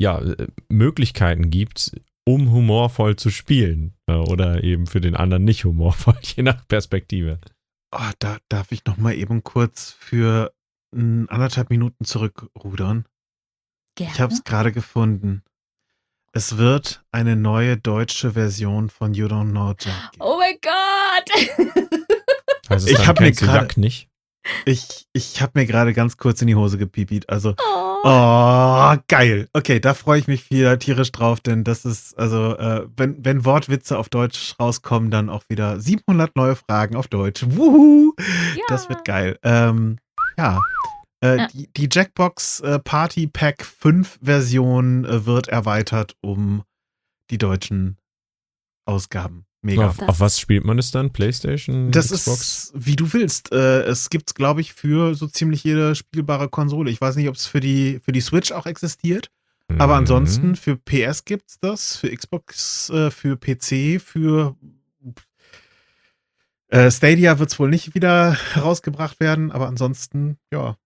ja, 0.01 0.19
äh, 0.19 0.47
Möglichkeiten 0.69 1.49
gibt, 1.49 1.95
um 2.27 2.51
humorvoll 2.51 3.15
zu 3.15 3.29
spielen. 3.29 3.93
Äh, 4.07 4.15
Oder 4.15 4.63
eben 4.63 4.85
für 4.85 4.99
den 4.99 5.15
anderen 5.15 5.45
nicht 5.45 5.63
humorvoll, 5.63 6.17
je 6.21 6.43
nach 6.43 6.67
Perspektive. 6.67 7.39
Oh, 7.95 8.11
da 8.19 8.37
darf 8.49 8.71
ich 8.71 8.85
noch 8.85 8.97
mal 8.97 9.13
eben 9.13 9.43
kurz 9.43 9.91
für 9.99 10.51
mm, 10.91 11.25
anderthalb 11.29 11.69
Minuten 11.69 12.05
zurückrudern. 12.05 13.05
Gerne. 13.95 14.13
Ich 14.13 14.19
habe 14.19 14.33
es 14.33 14.43
gerade 14.43 14.71
gefunden. 14.71 15.43
Es 16.31 16.57
wird 16.57 17.03
eine 17.11 17.35
neue 17.35 17.77
deutsche 17.77 18.31
Version 18.31 18.89
von 18.89 19.13
You 19.13 19.27
Don't 19.27 19.51
Know 19.51 19.75
Jack. 19.79 20.11
geben. 20.13 20.23
Oh 20.23 20.37
mein 20.37 20.57
Gott! 20.61 21.69
Also 22.69 22.87
Ich 22.87 22.95
dann 22.97 23.07
hab 23.07 23.19
mir 23.19 23.31
gerade- 23.31 23.79
nicht. 23.79 24.09
Ich, 24.65 25.07
ich 25.13 25.41
habe 25.41 25.53
mir 25.55 25.65
gerade 25.65 25.93
ganz 25.93 26.17
kurz 26.17 26.41
in 26.41 26.47
die 26.47 26.55
Hose 26.55 26.77
gepiepit. 26.77 27.29
Also, 27.29 27.55
Oh. 27.59 27.99
oh, 28.03 28.95
geil. 29.07 29.47
Okay, 29.53 29.79
da 29.79 29.93
freue 29.93 30.19
ich 30.19 30.27
mich 30.27 30.51
wieder 30.51 30.77
tierisch 30.77 31.11
drauf, 31.13 31.39
denn 31.39 31.63
das 31.63 31.85
ist, 31.85 32.17
also, 32.19 32.57
äh, 32.57 32.85
wenn, 32.97 33.23
wenn 33.23 33.45
Wortwitze 33.45 33.97
auf 33.97 34.09
Deutsch 34.09 34.55
rauskommen, 34.59 35.09
dann 35.09 35.29
auch 35.29 35.43
wieder 35.47 35.79
700 35.79 36.35
neue 36.35 36.55
Fragen 36.57 36.95
auf 36.97 37.07
Deutsch. 37.07 37.45
Wuhu! 37.47 38.13
ja. 38.55 38.63
Das 38.67 38.89
wird 38.89 39.05
geil. 39.05 39.37
Ähm, 39.43 39.99
ja. 40.37 40.59
Äh, 41.23 41.37
Ja. 41.37 41.47
Die, 41.47 41.71
die 41.71 41.87
Jackbox 41.89 42.59
äh, 42.59 42.79
Party 42.79 43.27
Pack 43.27 43.63
5 43.63 44.19
Version 44.21 45.05
äh, 45.05 45.25
wird 45.25 45.47
erweitert 45.47 46.17
um 46.21 46.63
die 47.31 47.37
deutschen 47.37 47.97
Ausgaben. 48.85 49.45
Mega. 49.63 49.87
Auf, 49.87 49.99
auf 50.01 50.19
was 50.19 50.39
spielt 50.39 50.65
man 50.65 50.77
es 50.77 50.91
dann? 50.91 51.11
Playstation? 51.11 51.91
Das 51.91 52.11
Xbox? 52.11 52.71
ist, 52.71 52.73
wie 52.75 52.95
du 52.95 53.11
willst. 53.13 53.51
Äh, 53.51 53.83
es 53.83 54.09
gibt's, 54.09 54.35
glaube 54.35 54.61
ich, 54.61 54.73
für 54.73 55.15
so 55.15 55.25
ziemlich 55.27 55.63
jede 55.63 55.95
spielbare 55.95 56.49
Konsole. 56.49 56.91
Ich 56.91 56.99
weiß 57.01 57.15
nicht, 57.15 57.29
ob 57.29 57.35
es 57.35 57.47
für 57.47 57.61
die, 57.61 57.99
für 58.03 58.11
die 58.11 58.21
Switch 58.21 58.51
auch 58.51 58.65
existiert. 58.65 59.29
Aber 59.79 59.93
Mhm. 59.93 59.99
ansonsten 59.99 60.55
für 60.57 60.75
PS 60.75 61.23
gibt's 61.25 61.57
das, 61.59 61.95
für 61.95 62.13
Xbox, 62.13 62.89
äh, 62.89 63.09
für 63.09 63.37
PC, 63.37 63.99
für 64.01 64.55
äh, 66.67 66.91
Stadia 66.91 67.39
wird's 67.39 67.57
wohl 67.59 67.69
nicht 67.69 67.95
wieder 67.95 68.33
herausgebracht 68.53 69.19
werden, 69.19 69.51
aber 69.51 69.67
ansonsten, 69.67 70.37
ja. 70.51 70.77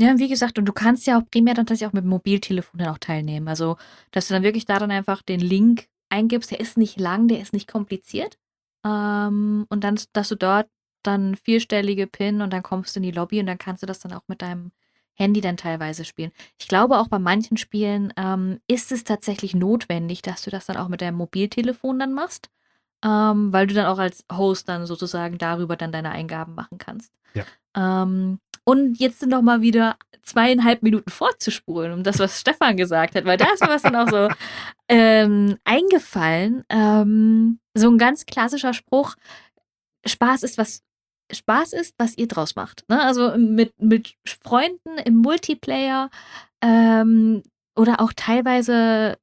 Ja, 0.00 0.18
wie 0.18 0.28
gesagt, 0.28 0.58
und 0.58 0.66
du 0.66 0.72
kannst 0.72 1.06
ja 1.06 1.18
auch 1.18 1.22
primär 1.30 1.54
dann 1.54 1.66
tatsächlich 1.66 1.88
auch 1.88 1.94
mit 1.94 2.04
dem 2.04 2.10
Mobiltelefon 2.10 2.78
dann 2.78 2.88
auch 2.88 2.98
teilnehmen. 2.98 3.48
Also, 3.48 3.76
dass 4.10 4.28
du 4.28 4.34
dann 4.34 4.42
wirklich 4.42 4.66
da 4.66 4.78
dann 4.78 4.90
einfach 4.90 5.22
den 5.22 5.40
Link 5.40 5.86
eingibst, 6.08 6.50
der 6.50 6.60
ist 6.60 6.76
nicht 6.76 6.98
lang, 6.98 7.28
der 7.28 7.40
ist 7.40 7.52
nicht 7.52 7.68
kompliziert. 7.68 8.38
Ähm, 8.84 9.66
und 9.68 9.84
dann, 9.84 9.98
dass 10.12 10.28
du 10.28 10.36
dort 10.36 10.68
dann 11.02 11.36
vierstellige 11.36 12.06
PIN 12.06 12.42
und 12.42 12.52
dann 12.52 12.62
kommst 12.62 12.94
du 12.94 13.00
in 13.00 13.04
die 13.04 13.10
Lobby 13.12 13.40
und 13.40 13.46
dann 13.46 13.58
kannst 13.58 13.82
du 13.82 13.86
das 13.86 14.00
dann 14.00 14.12
auch 14.12 14.22
mit 14.26 14.42
deinem 14.42 14.72
Handy 15.14 15.40
dann 15.40 15.56
teilweise 15.56 16.04
spielen. 16.04 16.32
Ich 16.58 16.68
glaube 16.68 16.98
auch 16.98 17.08
bei 17.08 17.18
manchen 17.18 17.56
Spielen 17.56 18.12
ähm, 18.16 18.60
ist 18.66 18.92
es 18.92 19.04
tatsächlich 19.04 19.54
notwendig, 19.54 20.22
dass 20.22 20.42
du 20.42 20.50
das 20.50 20.66
dann 20.66 20.76
auch 20.76 20.88
mit 20.88 21.00
deinem 21.00 21.16
Mobiltelefon 21.16 21.98
dann 21.98 22.12
machst, 22.12 22.50
ähm, 23.02 23.52
weil 23.52 23.66
du 23.66 23.74
dann 23.74 23.86
auch 23.86 23.98
als 23.98 24.24
Host 24.30 24.68
dann 24.68 24.86
sozusagen 24.86 25.38
darüber 25.38 25.76
dann 25.76 25.92
deine 25.92 26.10
Eingaben 26.10 26.54
machen 26.54 26.78
kannst. 26.78 27.12
Ja. 27.34 27.44
Ähm, 27.76 28.38
und 28.64 28.98
jetzt 28.98 29.20
sind 29.20 29.28
noch 29.30 29.42
mal 29.42 29.60
wieder 29.60 29.96
zweieinhalb 30.22 30.82
Minuten 30.82 31.10
vorzuspulen, 31.10 31.92
um 31.92 32.02
das, 32.02 32.18
was 32.18 32.40
Stefan 32.40 32.76
gesagt 32.76 33.14
hat, 33.14 33.24
weil 33.24 33.36
da 33.36 33.46
ist 33.52 33.62
mir 33.62 33.68
was 33.68 33.82
dann 33.82 33.94
auch 33.96 34.08
so 34.08 34.28
ähm, 34.88 35.56
eingefallen. 35.64 36.64
Ähm, 36.68 37.60
so 37.74 37.88
ein 37.90 37.98
ganz 37.98 38.26
klassischer 38.26 38.74
Spruch: 38.74 39.14
Spaß 40.06 40.42
ist 40.42 40.58
was. 40.58 40.82
Spaß 41.32 41.72
ist, 41.72 41.94
was 41.98 42.16
ihr 42.16 42.28
draus 42.28 42.54
macht. 42.54 42.84
Ne? 42.88 43.02
Also 43.02 43.36
mit, 43.36 43.72
mit 43.82 44.14
Freunden 44.24 44.96
im 45.04 45.16
Multiplayer 45.16 46.08
ähm, 46.62 47.42
oder 47.74 48.00
auch 48.00 48.12
teilweise 48.14 49.18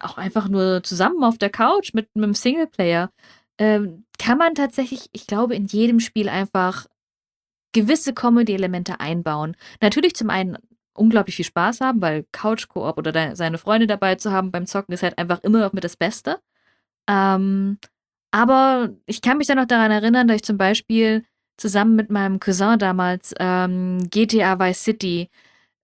auch 0.00 0.16
einfach 0.16 0.48
nur 0.48 0.82
zusammen 0.82 1.22
auf 1.24 1.36
der 1.36 1.50
Couch 1.50 1.92
mit 1.92 2.08
einem 2.14 2.32
Singleplayer 2.32 3.10
ähm, 3.58 4.04
kann 4.18 4.38
man 4.38 4.54
tatsächlich, 4.54 5.08
ich 5.12 5.26
glaube, 5.26 5.54
in 5.54 5.66
jedem 5.66 6.00
Spiel 6.00 6.28
einfach 6.28 6.86
gewisse 7.72 8.12
Comedy-Elemente 8.12 9.00
einbauen. 9.00 9.56
Natürlich 9.80 10.14
zum 10.14 10.30
einen 10.30 10.56
unglaublich 10.94 11.36
viel 11.36 11.44
Spaß 11.44 11.80
haben, 11.80 12.02
weil 12.02 12.26
Couch-Koop 12.32 12.98
oder 12.98 13.12
de- 13.12 13.34
seine 13.34 13.58
Freunde 13.58 13.86
dabei 13.86 14.16
zu 14.16 14.30
haben 14.30 14.50
beim 14.50 14.66
Zocken 14.66 14.92
ist 14.92 15.02
halt 15.02 15.16
einfach 15.18 15.42
immer 15.42 15.60
noch 15.60 15.72
mit 15.72 15.84
das 15.84 15.96
Beste. 15.96 16.38
Ähm, 17.08 17.78
aber 18.30 18.90
ich 19.06 19.20
kann 19.22 19.38
mich 19.38 19.46
dann 19.46 19.58
noch 19.58 19.66
daran 19.66 19.90
erinnern, 19.90 20.28
dass 20.28 20.36
ich 20.36 20.44
zum 20.44 20.58
Beispiel 20.58 21.24
zusammen 21.56 21.96
mit 21.96 22.10
meinem 22.10 22.40
Cousin 22.40 22.78
damals 22.78 23.34
ähm, 23.38 24.08
GTA 24.10 24.58
Vice 24.58 24.84
City 24.84 25.30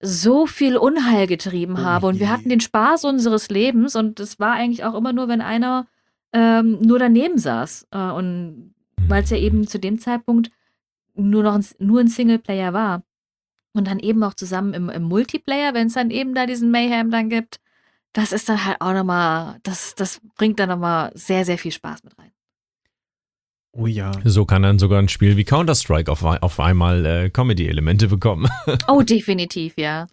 so 0.00 0.46
viel 0.46 0.76
Unheil 0.76 1.26
getrieben 1.26 1.74
Oh 1.78 1.82
habe 1.82 2.06
und 2.06 2.20
wir 2.20 2.30
hatten 2.30 2.48
den 2.48 2.60
Spaß 2.60 3.04
unseres 3.04 3.48
Lebens 3.48 3.96
und 3.96 4.20
es 4.20 4.38
war 4.38 4.52
eigentlich 4.52 4.84
auch 4.84 4.94
immer 4.94 5.12
nur, 5.12 5.28
wenn 5.28 5.40
einer 5.40 5.86
ähm, 6.32 6.78
nur 6.80 6.98
daneben 6.98 7.38
saß 7.38 7.88
äh, 7.90 7.98
und 8.10 8.74
weil 9.08 9.24
es 9.24 9.30
ja 9.30 9.36
eben 9.38 9.66
zu 9.66 9.78
dem 9.78 9.98
Zeitpunkt 9.98 10.50
nur 11.18 11.42
noch 11.42 11.54
ein, 11.54 11.64
nur 11.78 12.00
ein 12.00 12.08
Singleplayer 12.08 12.72
war. 12.72 13.02
Und 13.74 13.86
dann 13.86 13.98
eben 13.98 14.22
auch 14.24 14.34
zusammen 14.34 14.72
im, 14.74 14.88
im 14.88 15.02
Multiplayer, 15.02 15.74
wenn 15.74 15.88
es 15.88 15.94
dann 15.94 16.10
eben 16.10 16.34
da 16.34 16.46
diesen 16.46 16.70
Mayhem 16.70 17.10
dann 17.10 17.28
gibt, 17.28 17.60
das 18.12 18.32
ist 18.32 18.48
dann 18.48 18.64
halt 18.64 18.80
auch 18.80 18.92
nochmal, 18.94 19.58
das, 19.62 19.94
das 19.94 20.20
bringt 20.36 20.58
dann 20.58 20.70
nochmal 20.70 21.12
sehr, 21.14 21.44
sehr 21.44 21.58
viel 21.58 21.70
Spaß 21.72 22.02
mit 22.02 22.18
rein. 22.18 22.32
Oh 23.76 23.86
ja. 23.86 24.10
So 24.24 24.44
kann 24.46 24.62
dann 24.62 24.78
sogar 24.78 24.98
ein 24.98 25.08
Spiel 25.10 25.36
wie 25.36 25.44
Counter-Strike 25.44 26.10
auf, 26.10 26.24
auf 26.24 26.58
einmal 26.58 27.04
äh, 27.06 27.30
Comedy-Elemente 27.30 28.08
bekommen. 28.08 28.48
Oh, 28.88 29.02
definitiv, 29.02 29.74
ja. 29.76 30.06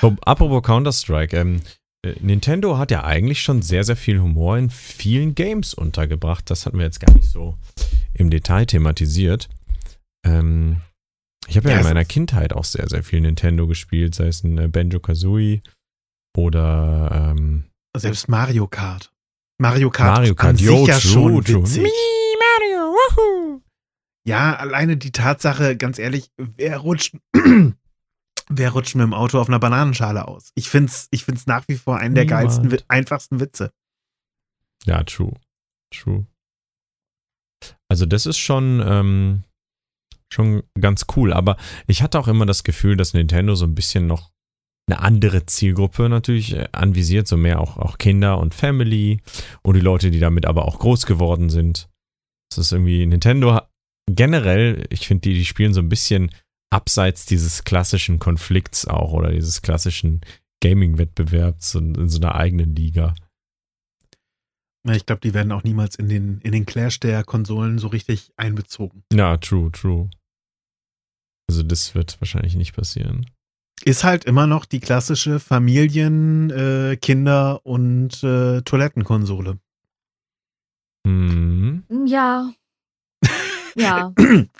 Wo- 0.00 0.16
Apropos 0.22 0.62
Counter-Strike, 0.64 1.36
ähm, 1.36 1.60
äh, 2.04 2.14
Nintendo 2.20 2.76
hat 2.76 2.90
ja 2.90 3.04
eigentlich 3.04 3.40
schon 3.42 3.62
sehr, 3.62 3.84
sehr 3.84 3.96
viel 3.96 4.20
Humor 4.20 4.58
in 4.58 4.68
vielen 4.70 5.34
Games 5.34 5.72
untergebracht. 5.72 6.50
Das 6.50 6.66
hatten 6.66 6.78
wir 6.78 6.84
jetzt 6.84 7.00
gar 7.00 7.14
nicht 7.14 7.28
so 7.28 7.56
im 8.14 8.30
Detail 8.30 8.66
thematisiert. 8.66 9.48
Ähm, 10.24 10.80
ich 11.46 11.56
habe 11.56 11.68
ja, 11.68 11.74
Ja, 11.74 11.80
in 11.80 11.84
meiner 11.86 12.04
Kindheit 12.04 12.52
auch 12.52 12.64
sehr, 12.64 12.88
sehr 12.88 13.02
viel 13.02 13.20
Nintendo 13.20 13.66
gespielt, 13.66 14.14
sei 14.14 14.26
es 14.28 14.44
ein 14.44 14.58
äh, 14.58 14.68
Banjo-Kazooie 14.68 15.62
oder 16.36 17.32
ähm, 17.36 17.64
Selbst 17.96 18.28
Mario 18.28 18.66
Kart. 18.66 19.12
Mario 19.60 19.90
Kart 19.90 20.16
Mario 20.16 20.34
ist 20.34 20.40
an 20.40 20.56
Kart. 20.56 20.60
Jo, 20.60 20.78
sich 20.78 20.88
ja 20.88 20.98
true, 20.98 21.10
schon 21.12 21.44
true. 21.44 21.62
witzig. 21.62 21.82
Mini 21.82 22.36
Mario, 22.38 22.94
woohoo! 22.94 23.62
Ja, 24.26 24.56
alleine 24.56 24.96
die 24.96 25.10
Tatsache, 25.10 25.76
ganz 25.76 25.98
ehrlich, 25.98 26.30
wer 26.36 26.76
rutscht, 26.78 27.16
wer 28.48 28.70
rutscht 28.70 28.94
mit 28.94 29.04
dem 29.04 29.14
Auto 29.14 29.40
auf 29.40 29.48
einer 29.48 29.58
Bananenschale 29.58 30.28
aus? 30.28 30.50
Ich 30.54 30.68
find's, 30.68 31.08
ich 31.10 31.24
find's 31.24 31.46
nach 31.46 31.64
wie 31.66 31.76
vor 31.76 31.96
einen 31.96 32.14
der 32.14 32.24
Niemand. 32.24 32.42
geilsten, 32.42 32.78
einfachsten 32.88 33.40
Witze. 33.40 33.72
Ja, 34.84 35.02
true. 35.02 35.32
True. 35.90 36.26
Also 37.88 38.06
das 38.06 38.26
ist 38.26 38.38
schon, 38.38 38.82
ähm, 38.84 39.44
schon 40.32 40.62
ganz 40.80 41.06
cool. 41.16 41.32
Aber 41.32 41.56
ich 41.86 42.02
hatte 42.02 42.18
auch 42.18 42.28
immer 42.28 42.46
das 42.46 42.64
Gefühl, 42.64 42.96
dass 42.96 43.14
Nintendo 43.14 43.54
so 43.54 43.64
ein 43.64 43.74
bisschen 43.74 44.06
noch 44.06 44.30
eine 44.88 45.00
andere 45.00 45.46
Zielgruppe 45.46 46.08
natürlich 46.08 46.54
äh, 46.54 46.68
anvisiert, 46.72 47.28
so 47.28 47.36
mehr 47.36 47.60
auch, 47.60 47.76
auch 47.76 47.98
Kinder 47.98 48.38
und 48.38 48.54
Family 48.54 49.20
und 49.62 49.74
die 49.74 49.80
Leute, 49.80 50.10
die 50.10 50.20
damit 50.20 50.46
aber 50.46 50.64
auch 50.64 50.78
groß 50.78 51.06
geworden 51.06 51.50
sind. 51.50 51.88
Das 52.50 52.58
ist 52.58 52.72
irgendwie, 52.72 53.04
Nintendo 53.04 53.60
generell, 54.08 54.86
ich 54.90 55.06
finde, 55.06 55.22
die, 55.22 55.34
die 55.34 55.44
spielen 55.44 55.74
so 55.74 55.80
ein 55.80 55.90
bisschen 55.90 56.30
abseits 56.70 57.26
dieses 57.26 57.64
klassischen 57.64 58.18
Konflikts 58.18 58.86
auch 58.86 59.12
oder 59.12 59.30
dieses 59.30 59.62
klassischen 59.62 60.22
Gaming-Wettbewerbs 60.62 61.74
in, 61.74 61.94
in 61.94 62.08
so 62.08 62.18
einer 62.18 62.34
eigenen 62.34 62.74
Liga. 62.74 63.14
Ja, 64.88 64.94
Ich 64.94 65.06
glaube, 65.06 65.20
die 65.20 65.34
werden 65.34 65.52
auch 65.52 65.62
niemals 65.64 65.96
in 65.96 66.08
den, 66.08 66.40
in 66.40 66.52
den 66.52 66.66
Clash 66.66 66.98
der 67.00 67.24
Konsolen 67.24 67.78
so 67.78 67.88
richtig 67.88 68.32
einbezogen. 68.36 69.02
Ja, 69.12 69.36
true, 69.36 69.70
true. 69.70 70.08
Also 71.48 71.62
das 71.62 71.94
wird 71.94 72.20
wahrscheinlich 72.20 72.56
nicht 72.56 72.74
passieren. 72.74 73.26
Ist 73.84 74.04
halt 74.04 74.24
immer 74.24 74.46
noch 74.46 74.64
die 74.64 74.80
klassische 74.80 75.38
Familien-, 75.40 76.50
äh, 76.50 76.96
Kinder- 76.96 77.64
und 77.64 78.22
äh, 78.24 78.62
Toilettenkonsole. 78.62 79.58
Mhm. 81.06 81.84
Ja. 82.06 82.50
Ja. 83.76 84.12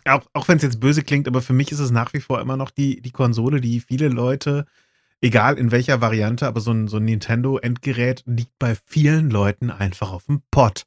auch 0.04 0.26
auch 0.32 0.46
wenn 0.46 0.58
es 0.58 0.62
jetzt 0.62 0.78
böse 0.78 1.02
klingt, 1.02 1.26
aber 1.26 1.42
für 1.42 1.52
mich 1.52 1.72
ist 1.72 1.80
es 1.80 1.90
nach 1.90 2.12
wie 2.12 2.20
vor 2.20 2.40
immer 2.40 2.56
noch 2.56 2.70
die, 2.70 3.00
die 3.00 3.10
Konsole, 3.10 3.60
die 3.60 3.80
viele 3.80 4.06
Leute 4.06 4.64
egal 5.20 5.58
in 5.58 5.70
welcher 5.70 6.00
Variante, 6.00 6.46
aber 6.46 6.60
so 6.60 6.70
ein, 6.72 6.88
so 6.88 6.98
ein 6.98 7.04
Nintendo-Endgerät 7.04 8.22
liegt 8.26 8.58
bei 8.58 8.76
vielen 8.86 9.30
Leuten 9.30 9.70
einfach 9.70 10.12
auf 10.12 10.26
dem 10.26 10.42
Pott. 10.50 10.84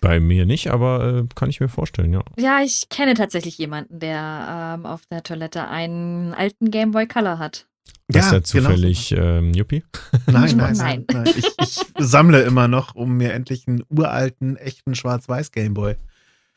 Bei 0.00 0.20
mir 0.20 0.44
nicht, 0.44 0.68
aber 0.70 1.24
äh, 1.24 1.34
kann 1.34 1.48
ich 1.48 1.60
mir 1.60 1.68
vorstellen, 1.68 2.12
ja. 2.12 2.22
Ja, 2.38 2.60
ich 2.62 2.88
kenne 2.90 3.14
tatsächlich 3.14 3.56
jemanden, 3.56 3.98
der 3.98 4.74
ähm, 4.78 4.86
auf 4.86 5.06
der 5.10 5.22
Toilette 5.22 5.66
einen 5.68 6.34
alten 6.34 6.70
Game 6.70 6.90
Boy 6.90 7.06
Color 7.06 7.38
hat. 7.38 7.66
ist 8.08 8.16
ja 8.16 8.30
genau 8.32 8.40
zufällig 8.42 9.12
ähm, 9.16 9.54
Yuppie? 9.54 9.84
Nein, 10.26 10.56
nein, 10.56 10.74
Nein. 10.76 10.76
nein. 10.76 11.04
nein. 11.24 11.34
Ich, 11.34 11.46
ich 11.58 11.80
sammle 11.98 12.42
immer 12.42 12.68
noch, 12.68 12.94
um 12.94 13.16
mir 13.16 13.32
endlich 13.32 13.66
einen 13.66 13.84
uralten, 13.88 14.56
echten 14.56 14.94
Schwarz-Weiß 14.94 15.50
Gameboy. 15.52 15.96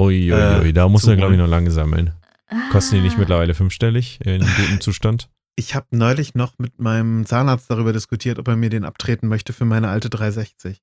Uiuiui, 0.01 0.31
Äh, 0.31 0.59
ui, 0.61 0.73
da 0.73 0.89
muss 0.89 1.07
er, 1.07 1.15
glaube 1.15 1.33
ich, 1.33 1.39
noch 1.39 1.47
lange 1.47 1.71
sammeln. 1.71 2.11
Kosten 2.71 2.95
die 2.95 3.01
nicht 3.01 3.15
Ah. 3.15 3.19
mittlerweile 3.19 3.53
fünfstellig 3.53 4.19
in 4.25 4.41
gutem 4.41 4.81
Zustand? 4.81 5.29
Ich 5.59 5.75
habe 5.75 5.87
neulich 5.91 6.35
noch 6.35 6.53
mit 6.57 6.79
meinem 6.79 7.25
Zahnarzt 7.25 7.69
darüber 7.69 7.91
diskutiert, 7.91 8.39
ob 8.39 8.47
er 8.47 8.55
mir 8.55 8.69
den 8.69 8.85
abtreten 8.85 9.27
möchte 9.27 9.51
für 9.51 9.65
meine 9.65 9.89
alte 9.89 10.09
360. 10.09 10.81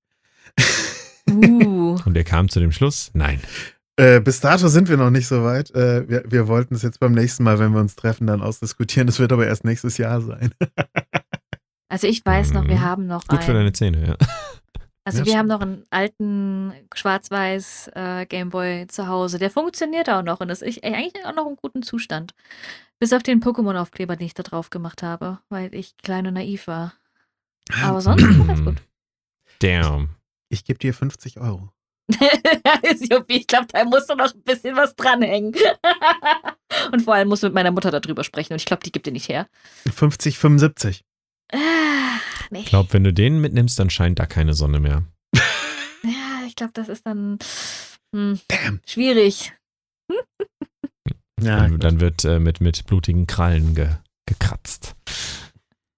Uh. 1.31 1.97
Und 2.05 2.15
er 2.15 2.25
kam 2.25 2.51
zu 2.51 2.61
dem 2.61 2.73
Schluss, 2.73 3.11
nein. 3.15 3.41
Äh, 3.97 4.21
bis 4.21 4.41
dato 4.41 4.69
sind 4.69 4.91
wir 4.91 4.99
noch 4.99 5.09
nicht 5.09 5.29
so 5.29 5.43
weit. 5.43 5.71
Äh, 5.75 6.07
wir 6.11 6.25
wir 6.29 6.47
wollten 6.47 6.75
es 6.75 6.83
jetzt 6.83 7.01
beim 7.01 7.13
nächsten 7.13 7.43
Mal, 7.43 7.59
wenn 7.59 7.73
wir 7.73 7.81
uns 7.81 7.97
treffen, 7.97 8.27
dann 8.27 8.43
ausdiskutieren. 8.43 9.07
Das 9.07 9.19
wird 9.19 9.33
aber 9.33 9.47
erst 9.47 9.65
nächstes 9.65 9.97
Jahr 9.97 10.21
sein. 10.21 10.53
Also 11.89 12.07
ich 12.07 12.25
weiß 12.27 12.53
noch, 12.53 12.67
wir 12.69 12.75
Mhm. 12.77 12.81
haben 12.83 13.07
noch 13.07 13.27
Gut 13.27 13.43
für 13.45 13.53
einen, 13.53 13.61
deine 13.61 13.73
Zähne, 13.73 14.07
ja. 14.07 14.17
Also 15.07 15.19
Ja, 15.21 15.25
wir 15.27 15.39
haben 15.39 15.47
noch 15.49 15.61
einen 15.61 15.85
alten 15.91 16.73
schwarz-weiß 16.95 17.91
äh, 17.95 18.27
Gameboy 18.27 18.87
zu 18.89 19.07
Hause. 19.07 19.39
Der 19.39 19.51
funktioniert 19.51 20.11
auch 20.11 20.23
noch 20.23 20.41
und 20.41 20.51
ist 20.51 20.63
ich- 20.63 20.85
eigentlich 20.85 21.25
auch 21.25 21.35
noch 21.35 21.47
im 21.47 21.57
guten 21.57 21.83
Zustand. 21.83 22.35
Bis 22.99 23.13
auf 23.13 23.23
den 23.23 23.41
Pokémon-Aufkleber, 23.43 24.17
den 24.17 24.27
ich 24.27 24.35
da 24.35 24.43
drauf 24.43 24.71
gemacht 24.71 25.03
habe, 25.03 25.39
weil 25.49 25.75
ich 25.75 25.97
klein 25.99 26.27
und 26.27 26.35
naiv 26.35 26.67
war. 26.67 26.95
Aber 27.83 28.01
sonst 28.01 28.23
war 28.23 28.47
das 28.47 28.65
gut. 28.65 28.77
Damn. 29.61 30.11
Ich 30.49 30.65
gebe 30.65 30.79
dir 30.79 30.93
50 30.95 31.39
Euro. 31.41 31.71
ich 33.29 33.47
glaube, 33.47 33.67
da 33.73 33.85
muss 33.85 34.07
doch 34.07 34.17
noch 34.17 34.33
ein 34.33 34.43
bisschen 34.43 34.77
was 34.77 34.95
dranhängen. 34.95 35.55
und 36.93 37.03
vor 37.03 37.15
allem 37.15 37.29
muss 37.29 37.43
mit 37.43 37.53
meiner 37.53 37.71
Mutter 37.73 37.91
darüber 37.91 38.23
sprechen 38.25 38.53
und 38.53 38.59
ich 38.61 38.65
glaube, 38.67 38.83
die 38.85 38.93
gibt 38.93 39.07
dir 39.07 39.13
nicht 39.13 39.29
her. 39.29 39.49
50, 39.93 40.39
75. 40.39 41.05
Ah, 41.53 42.19
nee. 42.51 42.61
Ich 42.61 42.67
glaube, 42.67 42.93
wenn 42.93 43.05
du 43.05 43.13
den 43.13 43.41
mitnimmst, 43.41 43.79
dann 43.79 43.91
scheint 43.91 44.19
da 44.19 44.27
keine 44.27 44.55
Sonne 44.55 44.81
mehr. 44.81 45.05
Ja, 46.05 46.47
ich 46.47 46.55
glaube, 46.55 46.73
das 46.75 46.89
ist 46.89 47.05
dann 47.05 47.39
hm, 48.15 48.39
schwierig. 48.87 49.53
Ja, 51.41 51.57
dann, 51.59 51.81
dann 51.81 52.01
wird 52.01 52.25
äh, 52.25 52.39
mit, 52.39 52.61
mit 52.61 52.87
blutigen 52.87 53.27
Krallen 53.27 53.75
ge, 53.75 53.89
gekratzt. 54.27 54.95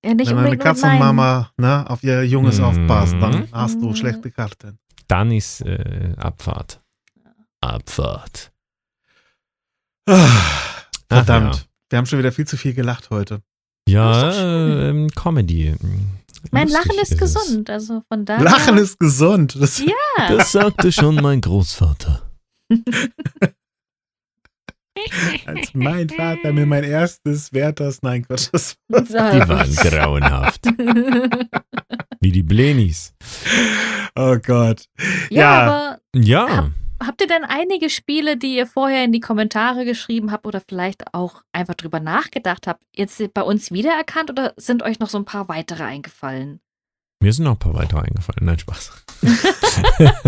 Ja, 0.05 0.15
nicht 0.15 0.29
Wenn 0.31 0.37
meine 0.37 0.49
unbedingt 0.49 0.65
nur 0.65 0.73
Katze 0.75 0.83
und 0.87 0.89
meinen. 0.99 0.99
Mama 1.17 1.53
ne, 1.59 1.91
auf 1.91 2.03
ihr 2.03 2.25
Junges 2.25 2.59
Mhm. 2.59 2.65
aufpasst, 2.65 3.15
dann 3.21 3.49
hast 3.53 3.77
Mhm. 3.77 3.83
du 3.83 3.95
schlechte 3.97 4.31
Karten. 4.31 4.79
Dann 5.09 5.31
ist 5.31 5.61
äh, 5.61 6.15
Abfahrt. 6.17 6.81
Abfahrt. 7.61 8.51
Ah, 10.09 10.15
Ach 10.17 10.89
Verdammt. 11.09 11.57
ja. 11.57 11.63
Wir 11.91 11.99
haben 11.99 12.07
schon 12.07 12.19
wieder 12.19 12.33
viel 12.33 12.47
zu 12.47 12.57
viel 12.57 12.73
gelacht 12.73 13.11
heute. 13.11 13.43
Ja, 13.89 14.29
ist 14.31 14.39
ähm, 14.41 15.09
Comedy. 15.15 15.75
Mein 16.51 16.69
Lustig 16.69 16.87
Lachen 16.87 17.03
ist, 17.03 17.13
es. 17.13 17.19
gesund, 17.19 17.71
also 17.71 18.03
von 18.13 18.25
daher. 18.25 18.45
Lachen 18.45 18.79
ist 18.79 18.99
gesund. 19.01 19.57
Das, 19.61 19.79
Ja. 19.81 20.29
Das 20.29 20.53
sagte 20.53 20.93
schon 20.93 21.17
mein 21.17 21.41
Großvater. 21.41 22.23
als 25.47 25.75
mein 25.75 26.09
Vater 26.09 26.53
mir 26.53 26.67
mein 26.67 26.85
erstes 26.85 27.53
Werthers, 27.53 28.03
nein, 28.03 28.27
Quatsch, 28.27 28.49
das 28.53 28.77
So. 28.89 28.97
Die 28.99 29.49
waren 29.49 29.75
grauenhaft. 29.75 30.67
Wie 32.21 32.33
die 32.33 32.43
Blenis. 32.43 33.15
Oh 34.17 34.37
Gott. 34.45 34.87
ja, 35.31 35.41
Ja. 35.41 35.61
aber 35.63 35.99
Ja. 36.15 36.71
Habt 37.05 37.21
ihr 37.21 37.27
denn 37.27 37.45
einige 37.45 37.91
Spiele, 37.91 38.37
die 38.37 38.57
ihr 38.57 38.67
vorher 38.67 39.05
in 39.05 39.13
die 39.13 39.21
Kommentare 39.21 39.85
geschrieben 39.85 40.33
habt 40.33 40.47
oder 40.47 40.61
vielleicht 40.67 41.15
auch 41.15 41.43
einfach 41.53 41.75
drüber 41.75 42.01
nachgedacht 42.01 42.67
habt, 42.67 42.83
jetzt 42.95 43.23
bei 43.35 43.43
uns 43.43 43.71
wiedererkannt 43.71 44.31
oder 44.31 44.55
sind 44.57 44.83
euch 44.83 44.99
noch 44.99 45.09
so 45.09 45.19
ein 45.19 45.25
paar 45.25 45.49
weitere 45.49 45.85
eingefallen? 45.85 46.61
Mir 47.21 47.33
sind 47.33 47.45
noch 47.45 47.53
ein 47.53 47.59
paar 47.59 47.75
weitere 47.75 48.01
eingefallen. 48.01 48.45
Nein, 48.45 48.59
Spaß. 48.59 49.05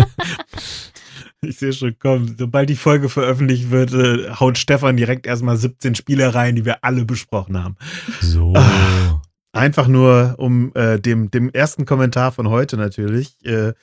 Ich 1.43 1.57
sehe 1.57 1.73
schon, 1.73 1.95
komm, 1.97 2.35
sobald 2.37 2.69
die 2.69 2.75
Folge 2.75 3.09
veröffentlicht 3.09 3.71
wird, 3.71 3.93
äh, 3.93 4.29
haut 4.29 4.59
Stefan 4.59 4.95
direkt 4.95 5.25
erstmal 5.25 5.57
17 5.57 5.95
Spiele 5.95 6.35
rein, 6.35 6.55
die 6.55 6.65
wir 6.65 6.83
alle 6.83 7.03
besprochen 7.03 7.57
haben. 7.57 7.77
So. 8.19 8.53
Ah. 8.55 9.23
Einfach 9.51 9.87
nur 9.87 10.35
um 10.37 10.71
äh, 10.75 10.99
dem, 10.99 11.31
dem 11.31 11.49
ersten 11.49 11.85
Kommentar 11.85 12.31
von 12.31 12.49
heute 12.49 12.77
natürlich. 12.77 13.43
Äh, 13.43 13.73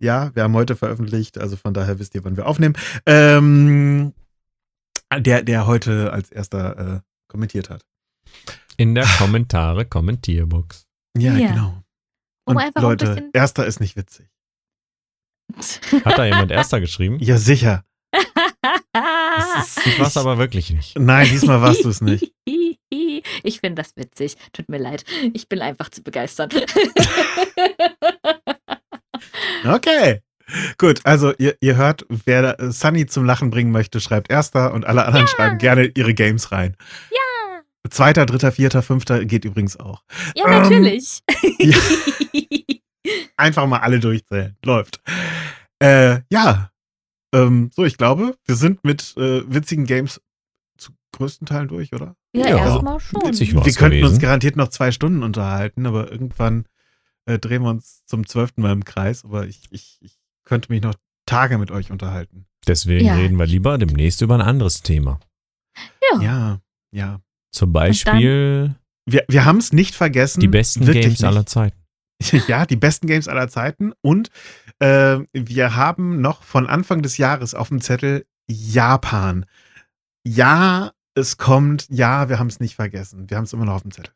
ja, 0.00 0.34
wir 0.34 0.42
haben 0.42 0.54
heute 0.54 0.76
veröffentlicht, 0.76 1.38
also 1.38 1.56
von 1.56 1.74
daher 1.74 1.98
wisst 1.98 2.14
ihr, 2.14 2.24
wann 2.24 2.36
wir 2.36 2.46
aufnehmen. 2.46 2.74
Ähm, 3.06 4.12
der, 5.16 5.42
der 5.42 5.66
heute 5.66 6.12
als 6.12 6.30
erster 6.30 6.96
äh, 6.96 7.00
kommentiert 7.28 7.70
hat. 7.70 7.84
In 8.76 8.94
der 8.94 9.04
Kommentare, 9.18 9.84
Kommentierbox. 9.84 10.86
Ja, 11.16 11.34
Ja. 11.36 11.48
genau. 11.48 11.82
Um 12.46 12.56
Und 12.56 12.62
einfach 12.62 12.80
ein 12.82 12.88
Leute, 12.88 13.30
erster 13.32 13.66
ist 13.66 13.80
nicht 13.80 13.96
witzig. 13.96 14.28
Hat 16.04 16.16
da 16.18 16.24
jemand 16.24 16.50
erster 16.50 16.80
geschrieben? 16.80 17.18
Ja, 17.20 17.36
sicher. 17.38 17.84
Das 18.92 19.78
Ich 19.86 19.98
war's 19.98 20.16
aber 20.16 20.38
wirklich 20.38 20.70
nicht. 20.70 20.98
Nein, 20.98 21.28
diesmal 21.30 21.62
warst 21.62 21.84
du 21.84 21.88
es 21.88 22.00
nicht. 22.00 22.32
Ich 23.42 23.60
finde 23.60 23.82
das 23.82 23.96
witzig. 23.96 24.36
Tut 24.52 24.68
mir 24.68 24.78
leid. 24.78 25.04
Ich 25.32 25.48
bin 25.48 25.60
einfach 25.60 25.88
zu 25.90 26.02
begeistern. 26.02 26.50
Okay. 29.66 30.20
Gut, 30.78 31.00
also 31.04 31.32
ihr, 31.38 31.56
ihr 31.60 31.76
hört, 31.76 32.04
wer 32.08 32.56
Sunny 32.72 33.06
zum 33.06 33.24
Lachen 33.24 33.50
bringen 33.50 33.70
möchte, 33.70 34.00
schreibt 34.00 34.30
erster 34.30 34.72
und 34.74 34.84
alle 34.84 35.04
anderen 35.04 35.26
Ja. 35.26 35.32
schreiben 35.32 35.58
gerne 35.58 35.84
ihre 35.94 36.12
Games 36.14 36.50
rein. 36.52 36.76
ja, 37.10 37.60
Zweiter, 37.88 38.26
dritter, 38.26 38.52
vierter, 38.52 38.82
fünfter 38.82 39.24
geht 39.24 39.44
übrigens 39.44 39.78
auch. 39.78 40.02
ja, 40.34 40.44
Ähm, 40.46 40.62
natürlich. 40.62 41.20
ja. 41.58 41.76
Einfach 43.36 43.66
mal 43.66 43.78
alle 43.78 44.00
durchzählen. 44.00 44.56
Läuft. 44.64 45.00
Äh, 45.82 46.20
ja. 46.30 46.70
Ähm, 47.34 47.70
so, 47.74 47.84
ich 47.84 47.96
glaube, 47.96 48.36
wir 48.44 48.54
sind 48.56 48.84
mit 48.84 49.14
äh, 49.16 49.42
witzigen 49.46 49.86
Games 49.86 50.20
zu 50.76 50.92
größten 51.16 51.46
Teilen 51.46 51.68
durch, 51.68 51.92
oder? 51.92 52.16
ja, 52.34 52.48
Ja, 52.50 52.58
erstmal 52.58 53.00
schon. 53.00 53.22
wir 53.22 53.30
könnten 53.30 53.58
uns 53.62 53.78
gewesen. 53.78 54.18
garantiert 54.18 54.56
noch 54.56 54.68
zwei 54.68 54.90
Stunden 54.92 55.22
unterhalten, 55.22 55.86
aber 55.86 56.10
irgendwann 56.10 56.66
äh, 57.30 57.38
drehen 57.38 57.62
wir 57.62 57.70
uns 57.70 58.04
zum 58.06 58.26
zwölften 58.26 58.62
Mal 58.62 58.72
im 58.72 58.84
Kreis. 58.84 59.24
Aber 59.24 59.46
ich, 59.46 59.60
ich, 59.70 59.98
ich 60.00 60.18
könnte 60.44 60.70
mich 60.72 60.82
noch 60.82 60.94
Tage 61.26 61.58
mit 61.58 61.70
euch 61.70 61.90
unterhalten. 61.90 62.46
Deswegen 62.66 63.06
Ja. 63.06 63.14
reden 63.14 63.38
wir 63.38 63.46
lieber 63.46 63.78
demnächst 63.78 64.20
über 64.20 64.34
ein 64.34 64.40
anderes 64.42 64.82
Thema. 64.82 65.20
Ja. 66.12 66.20
Ja, 66.22 66.60
ja. 66.92 67.20
Zum 67.52 67.72
Beispiel 67.72 68.74
Wir, 69.06 69.24
wir 69.28 69.44
haben 69.44 69.58
es 69.58 69.72
nicht 69.72 69.94
vergessen. 69.94 70.40
die 70.40 70.48
besten 70.48 70.84
Games 70.84 71.04
nicht. 71.20 71.24
aller 71.24 71.46
Zeiten. 71.46 71.76
Ja, 72.48 72.66
die 72.66 72.76
besten 72.76 73.06
Games 73.06 73.28
aller 73.28 73.48
Zeiten. 73.48 73.92
Und 74.02 74.30
äh, 74.78 75.20
wir 75.32 75.74
haben 75.74 76.20
noch 76.20 76.42
von 76.42 76.66
Anfang 76.66 77.00
des 77.02 77.16
Jahres 77.16 77.54
auf 77.54 77.68
dem 77.68 77.80
Zettel 77.80 78.26
Japan. 78.48 79.46
Ja, 80.26 80.92
es 81.14 81.38
kommt. 81.38 81.86
Ja, 81.88 82.28
wir 82.28 82.38
haben 82.38 82.48
es 82.48 82.60
nicht 82.60 82.74
vergessen. 82.74 83.30
Wir 83.30 83.36
haben 83.38 83.44
es 83.44 83.52
immer 83.54 83.64
noch 83.64 83.74
auf 83.76 83.82
dem 83.82 83.90
Zettel. 83.90 84.12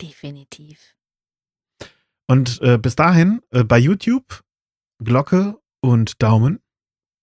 Definitiv. 0.00 0.95
Und 2.28 2.60
äh, 2.62 2.78
bis 2.78 2.96
dahin 2.96 3.40
äh, 3.50 3.64
bei 3.64 3.78
YouTube 3.78 4.42
Glocke 5.02 5.58
und 5.80 6.22
Daumen 6.22 6.60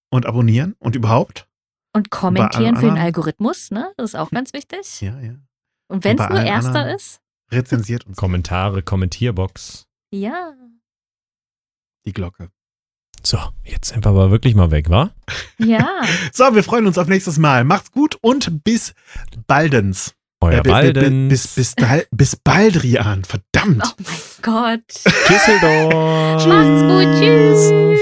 und 0.09 0.25
abonnieren 0.25 0.75
und 0.79 0.95
überhaupt. 0.95 1.47
Und 1.93 2.09
kommentieren 2.09 2.75
für 2.77 2.85
den 2.85 2.97
Algorithmus, 2.97 3.71
ne? 3.71 3.93
Das 3.97 4.11
ist 4.11 4.15
auch 4.15 4.31
ganz 4.31 4.53
wichtig. 4.53 5.01
Ja, 5.01 5.19
ja. 5.19 5.35
Und 5.87 6.03
wenn 6.03 6.17
es 6.17 6.29
nur 6.29 6.41
erster 6.41 6.93
ist, 6.93 7.21
Rezensiert 7.51 8.07
uns 8.07 8.17
Kommentare, 8.17 8.81
Kommentierbox. 8.81 9.87
ja. 10.11 10.53
die 12.05 12.13
Glocke. 12.13 12.49
So, 13.25 13.37
jetzt 13.63 13.89
sind 13.89 14.03
wir 14.03 14.09
aber 14.09 14.31
wirklich 14.31 14.55
mal 14.55 14.71
weg, 14.71 14.89
wa? 14.89 15.11
Ja. 15.57 16.01
So, 16.33 16.55
wir 16.55 16.63
freuen 16.63 16.87
uns 16.87 16.97
auf 16.97 17.07
nächstes 17.07 17.37
Mal. 17.37 17.63
Macht's 17.63 17.91
gut 17.91 18.17
und 18.21 18.63
bis 18.63 18.93
baldens. 19.47 20.15
Euer 20.43 20.59
Äh, 20.59 20.61
bi- 20.61 20.69
Walden. 20.69 21.29
Bis, 21.29 21.47
bis, 21.47 21.73
bis, 21.75 22.05
bis 22.11 22.35
Baldrian. 22.35 23.23
Verdammt. 23.23 23.83
Oh 23.85 23.91
mein 23.99 24.15
Gott. 24.41 24.81
Düsseldorf. 25.29 26.45
Macht's 26.45 26.81
gut. 26.81 27.19
Tschüss. 27.19 27.99